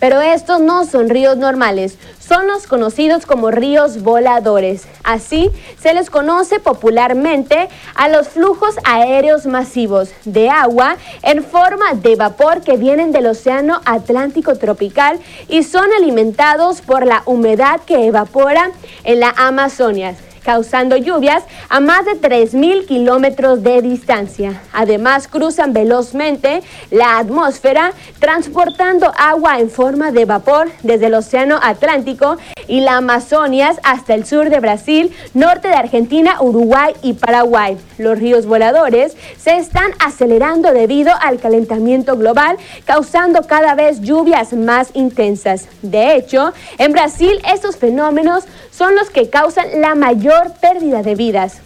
[0.01, 4.87] Pero estos no son ríos normales, son los conocidos como ríos voladores.
[5.05, 12.17] Así se les conoce popularmente a los flujos aéreos masivos de agua en forma de
[12.17, 18.71] vapor que vienen del Océano Atlántico tropical y son alimentados por la humedad que evapora
[19.05, 24.61] en la Amazonia causando lluvias a más de 3.000 kilómetros de distancia.
[24.73, 32.37] Además, cruzan velozmente la atmósfera, transportando agua en forma de vapor desde el Océano Atlántico
[32.67, 37.77] y la Amazonia hasta el sur de Brasil, norte de Argentina, Uruguay y Paraguay.
[37.99, 44.91] Los ríos voladores se están acelerando debido al calentamiento global, causando cada vez lluvias más
[44.95, 45.67] intensas.
[45.83, 48.45] De hecho, en Brasil estos fenómenos
[48.81, 51.59] son los que causan la mayor pérdida de vidas.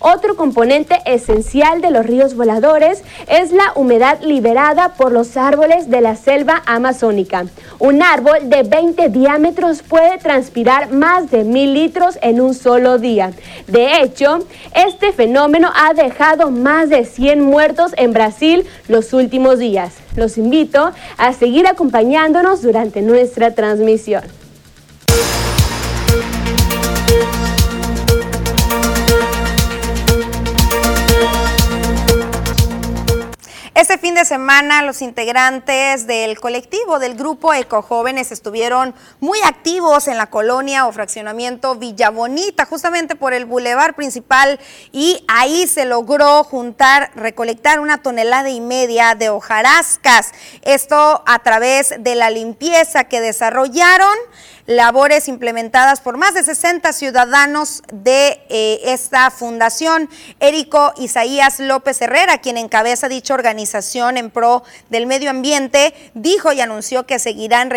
[0.00, 6.00] Otro componente esencial de los ríos voladores es la humedad liberada por los árboles de
[6.00, 7.44] la selva amazónica.
[7.78, 13.32] Un árbol de 20 diámetros puede transpirar más de mil litros en un solo día.
[13.66, 14.38] De hecho,
[14.74, 19.92] este fenómeno ha dejado más de 100 muertos en Brasil los últimos días.
[20.16, 24.22] Los invito a seguir acompañándonos durante nuestra transmisión.
[33.82, 40.16] Este fin de semana los integrantes del colectivo del grupo Ecojóvenes estuvieron muy activos en
[40.16, 44.60] la colonia o fraccionamiento Villa Bonita, justamente por el bulevar principal
[44.92, 50.30] y ahí se logró juntar, recolectar una tonelada y media de hojarascas.
[50.62, 54.16] Esto a través de la limpieza que desarrollaron
[54.66, 60.08] labores implementadas por más de 60 ciudadanos de eh, esta fundación.
[60.40, 66.60] Érico Isaías López Herrera, quien encabeza dicha organización en pro del medio ambiente, dijo y
[66.60, 67.70] anunció que seguirán